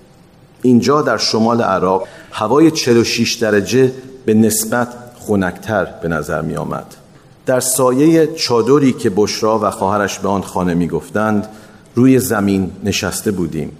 اینجا 0.62 1.02
در 1.02 1.16
شمال 1.16 1.62
عراق 1.62 2.08
هوای 2.32 2.70
46 2.70 3.34
درجه 3.34 3.92
به 4.24 4.34
نسبت 4.34 4.88
خونکتر 5.18 5.84
به 5.84 6.08
نظر 6.08 6.42
می 6.42 6.56
آمد. 6.56 6.94
در 7.46 7.60
سایه 7.60 8.26
چادری 8.26 8.92
که 8.92 9.10
بشرا 9.16 9.58
و 9.62 9.70
خواهرش 9.70 10.18
به 10.18 10.28
آن 10.28 10.42
خانه 10.42 10.74
می 10.74 10.88
گفتند 10.88 11.48
روی 11.94 12.18
زمین 12.18 12.70
نشسته 12.84 13.30
بودیم. 13.30 13.72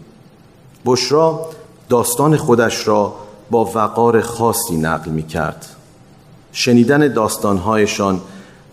بشرا 0.87 1.47
داستان 1.89 2.37
خودش 2.37 2.89
را 2.89 3.15
با 3.51 3.65
وقار 3.75 4.21
خاصی 4.21 4.77
نقل 4.77 5.11
می 5.11 5.23
کرد. 5.23 5.67
شنیدن 6.53 7.13
داستانهایشان 7.13 8.21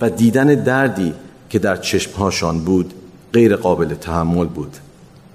و 0.01 0.09
دیدن 0.09 0.47
دردی 0.63 1.13
که 1.49 1.59
در 1.59 1.77
چشمهاشان 1.77 2.59
بود 2.59 2.93
غیر 3.33 3.55
قابل 3.55 3.93
تحمل 3.93 4.45
بود. 4.45 4.77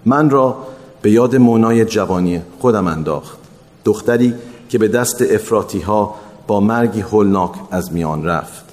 من 0.05 0.30
را 0.30 0.57
به 1.03 1.11
یاد 1.11 1.36
مونای 1.36 1.84
جوانی 1.84 2.43
خودم 2.59 2.86
انداخت. 2.86 3.38
دختری 3.84 4.34
که 4.68 4.78
به 4.78 4.88
دست 4.88 5.22
افراتی 5.22 5.80
ها 5.80 6.14
با 6.47 6.61
مرگی 6.61 7.01
هولناک 7.01 7.53
از 7.70 7.93
میان 7.93 8.24
رفت. 8.24 8.64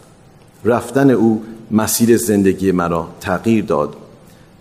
رفتن 0.65 1.09
او 1.09 1.43
مسیر 1.71 2.17
زندگی 2.17 2.71
مرا 2.71 3.07
تغییر 3.21 3.65
داد 3.65 3.95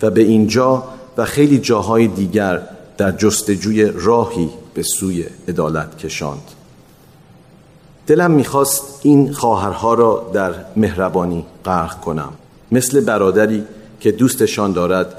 و 0.03 0.11
به 0.11 0.21
اینجا 0.21 0.85
و 1.17 1.25
خیلی 1.25 1.59
جاهای 1.59 2.07
دیگر 2.07 2.63
در 2.97 3.13
جستجوی 3.13 3.85
راهی 3.85 4.51
به 4.75 4.83
سوی 4.83 5.25
عدالت 5.49 5.99
کشاند. 5.99 6.43
دلم 8.07 8.31
می‌خواست 8.31 8.83
این 9.03 9.33
خواهرها 9.33 9.95
را 9.95 10.31
در 10.33 10.55
مهربانی 10.77 11.47
غرق 11.65 12.01
کنم. 12.01 12.33
مثل 12.73 13.01
برادری 13.01 13.65
که 14.01 14.13
دوستشان 14.13 14.73
دارد 14.73 15.15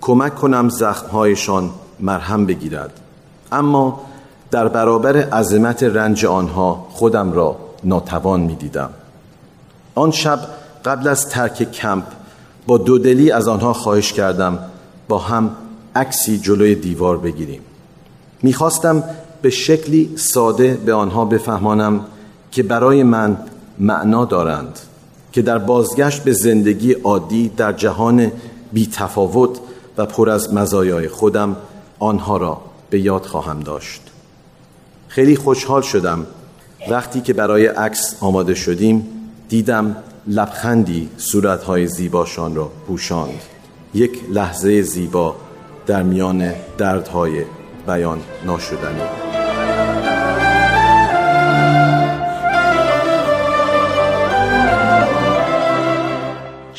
کمک 0.00 0.34
کنم 0.34 0.68
زخمهایشان 0.68 1.70
مرهم 2.00 2.46
بگیرد. 2.46 3.00
اما 3.52 4.00
در 4.50 4.68
برابر 4.68 5.16
عظمت 5.16 5.82
رنج 5.82 6.26
آنها 6.26 6.86
خودم 6.90 7.32
را 7.32 7.56
ناتوان 7.84 8.40
می‌دیدم. 8.40 8.90
آن 9.94 10.10
شب 10.10 10.40
قبل 10.84 11.08
از 11.08 11.28
ترک 11.28 11.72
کمپ 11.72 12.04
با 12.66 12.78
دودلی 12.78 13.30
از 13.30 13.48
آنها 13.48 13.72
خواهش 13.72 14.12
کردم 14.12 14.58
با 15.08 15.18
هم 15.18 15.50
عکسی 15.96 16.38
جلوی 16.38 16.74
دیوار 16.74 17.18
بگیریم. 17.18 17.60
می‌خواستم 18.42 19.04
به 19.42 19.50
شکلی 19.50 20.16
ساده 20.16 20.74
به 20.74 20.94
آنها 20.94 21.24
بفهمانم 21.24 22.04
که 22.50 22.62
برای 22.62 23.02
من 23.02 23.36
معنا 23.78 24.24
دارند. 24.24 24.78
که 25.32 25.42
در 25.42 25.58
بازگشت 25.58 26.24
به 26.24 26.32
زندگی 26.32 26.92
عادی 26.92 27.48
در 27.48 27.72
جهان 27.72 28.32
بی 28.72 28.86
تفاوت 28.86 29.58
و 29.98 30.06
پر 30.06 30.30
از 30.30 30.54
مزایای 30.54 31.08
خودم 31.08 31.56
آنها 31.98 32.36
را 32.36 32.60
به 32.90 33.00
یاد 33.00 33.24
خواهم 33.24 33.60
داشت. 33.60 34.02
خیلی 35.08 35.36
خوشحال 35.36 35.82
شدم. 35.82 36.26
وقتی 36.90 37.20
که 37.20 37.32
برای 37.32 37.66
عکس 37.66 38.16
آماده 38.20 38.54
شدیم 38.54 39.06
دیدم 39.48 39.96
لبخندی 40.26 41.08
صورتهای 41.16 41.86
زیباشان 41.86 42.54
را 42.54 42.70
پوشاند. 42.86 43.40
یک 43.94 44.20
لحظه 44.30 44.82
زیبا 44.82 45.36
در 45.86 46.02
میان 46.02 46.52
دردهای 46.78 47.44
بیان 47.86 48.20
ناشدنی. 48.46 49.39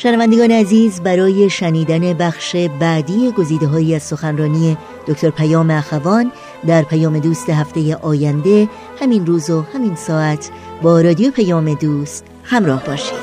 شنوندگان 0.02 0.50
عزیز 0.50 1.00
برای 1.00 1.50
شنیدن 1.50 2.12
بخش 2.12 2.56
بعدی 2.80 3.30
گزیده 3.30 3.66
هایی 3.66 3.94
از 3.94 4.02
سخنرانی 4.02 4.76
دکتر 5.06 5.30
پیام 5.30 5.70
اخوان 5.70 6.32
در 6.66 6.82
پیام 6.82 7.18
دوست 7.18 7.50
هفته 7.50 7.96
آینده 7.96 8.68
همین 9.00 9.26
روز 9.26 9.50
و 9.50 9.64
همین 9.74 9.94
ساعت 9.94 10.50
با 10.82 11.00
رادیو 11.00 11.30
پیام 11.30 11.74
دوست 11.74 12.24
همراه 12.44 12.84
باشید. 12.84 13.18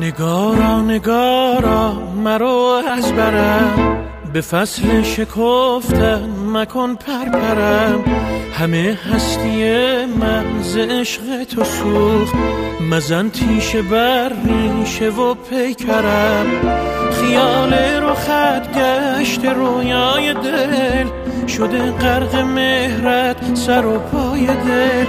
نگارا 0.00 0.82
نگارا 0.82 1.92
مرو 2.24 2.82
از 2.90 3.12
برم 3.12 4.15
به 4.36 4.42
فصل 4.42 5.02
شکفتن 5.02 6.30
مکن 6.46 6.94
پرپرم. 6.94 8.04
همه 8.52 8.98
هستی 9.14 9.64
من 10.04 10.62
ز 10.62 10.76
عشق 10.76 11.44
تو 11.44 11.64
سوخت. 11.64 12.34
مزن 12.90 13.28
تیشه 13.28 13.82
بر 13.82 14.32
ریشه 14.44 15.10
و 15.10 15.34
پیکرم. 15.34 16.46
خیال 17.12 17.74
رو 17.74 18.14
خط 18.14 18.78
گشت 18.78 19.44
رویای 19.44 20.34
دل. 20.34 21.06
شده 21.48 21.90
غرق 21.90 22.34
مهرت 22.34 23.54
سر 23.54 23.86
و 23.86 23.98
پای 23.98 24.46
دل. 24.46 25.06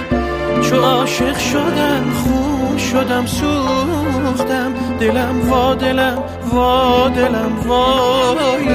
چو 0.62 0.76
عاشق 0.76 1.38
شدم 1.38 2.12
خون 2.24 2.47
شدم 2.78 3.26
سوختم. 3.26 4.74
دلم 5.00 5.50
وا 5.50 5.76
دلم 5.76 6.24
وا 6.54 7.10
دلم 7.10 7.68
وای 7.68 8.68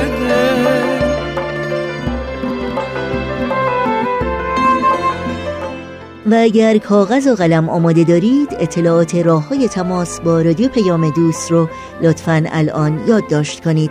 و 6.27 6.35
اگر 6.35 6.79
کاغذ 6.79 7.27
و 7.27 7.35
قلم 7.35 7.69
آماده 7.69 8.05
دارید 8.05 8.49
اطلاعات 8.61 9.15
راه 9.15 9.49
های 9.49 9.69
تماس 9.69 10.21
با 10.21 10.43
رادیو 10.43 10.69
پیام 10.69 11.11
دوست 11.11 11.51
رو 11.51 11.69
لطفا 12.03 12.45
الان 12.53 13.01
یادداشت 13.09 13.65
کنید. 13.65 13.91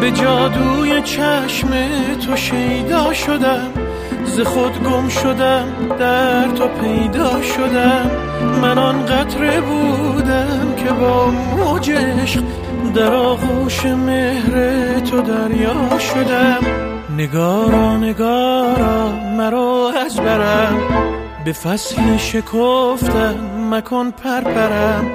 به 0.00 0.10
جادوی 0.10 1.02
چشم 1.02 1.68
تو 2.26 2.36
شیدا 2.36 3.12
شدم. 3.12 3.70
ز 4.24 4.40
خود 4.40 4.82
گم 4.82 5.08
شدم 5.08 5.66
در 5.98 6.48
تو 6.48 6.68
پیدا 6.68 7.42
شدم. 7.42 8.10
من 8.62 8.78
آن 8.78 9.06
قطره 9.06 9.60
بودم 9.60 10.74
که 10.76 10.92
با 10.92 11.26
موج 11.30 11.90
عشق 11.90 12.42
در 12.94 13.14
آغوش 13.14 13.84
مهر 13.84 15.00
تو 15.00 15.20
دریا 15.20 15.98
شدم. 15.98 16.58
نگارا 17.16 17.96
نگارا 17.96 19.08
مرا 19.36 19.92
از 20.04 20.16
برم. 20.16 20.78
به 21.44 21.52
فصل 21.52 22.16
شکفتن 22.16 23.34
مکن 23.70 24.10
پرپرم. 24.10 25.06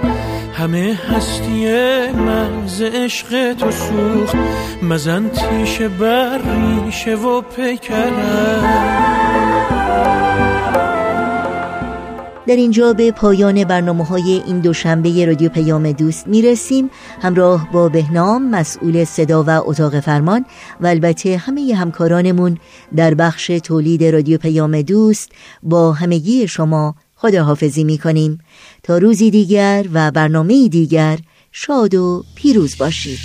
همه 0.57 0.99
هستی 1.09 1.65
من 2.11 2.67
عشق 2.93 3.53
تو 3.53 3.71
سوخت. 3.71 4.35
مزن 4.83 5.29
تیشه 5.29 5.87
بر 5.87 6.41
ریشه 6.85 7.15
و 7.15 7.41
پیکرم 7.41 9.25
در 12.47 12.55
اینجا 12.55 12.93
به 12.93 13.11
پایان 13.11 13.63
برنامه 13.63 14.05
های 14.05 14.41
این 14.47 14.59
دوشنبه 14.59 15.25
رادیو 15.25 15.49
پیام 15.49 15.91
دوست 15.91 16.27
می‌رسیم. 16.27 16.89
همراه 17.21 17.71
با 17.71 17.89
بهنام 17.89 18.49
مسئول 18.49 19.03
صدا 19.03 19.43
و 19.43 19.49
اتاق 19.49 19.99
فرمان 19.99 20.45
و 20.81 20.87
البته 20.87 21.37
همه 21.37 21.75
همکارانمون 21.75 22.57
در 22.95 23.13
بخش 23.13 23.47
تولید 23.47 24.03
رادیو 24.03 24.37
پیام 24.37 24.81
دوست 24.81 25.31
با 25.63 25.91
همگی 25.91 26.47
شما 26.47 26.95
خداحافظی 27.15 27.83
می‌کنیم. 27.83 28.39
تا 28.83 28.97
روزی 28.97 29.31
دیگر 29.31 29.85
و 29.93 30.11
برنامه 30.11 30.67
دیگر 30.67 31.19
شاد 31.51 31.95
و 31.95 32.23
پیروز 32.35 32.77
باشید. 32.77 33.19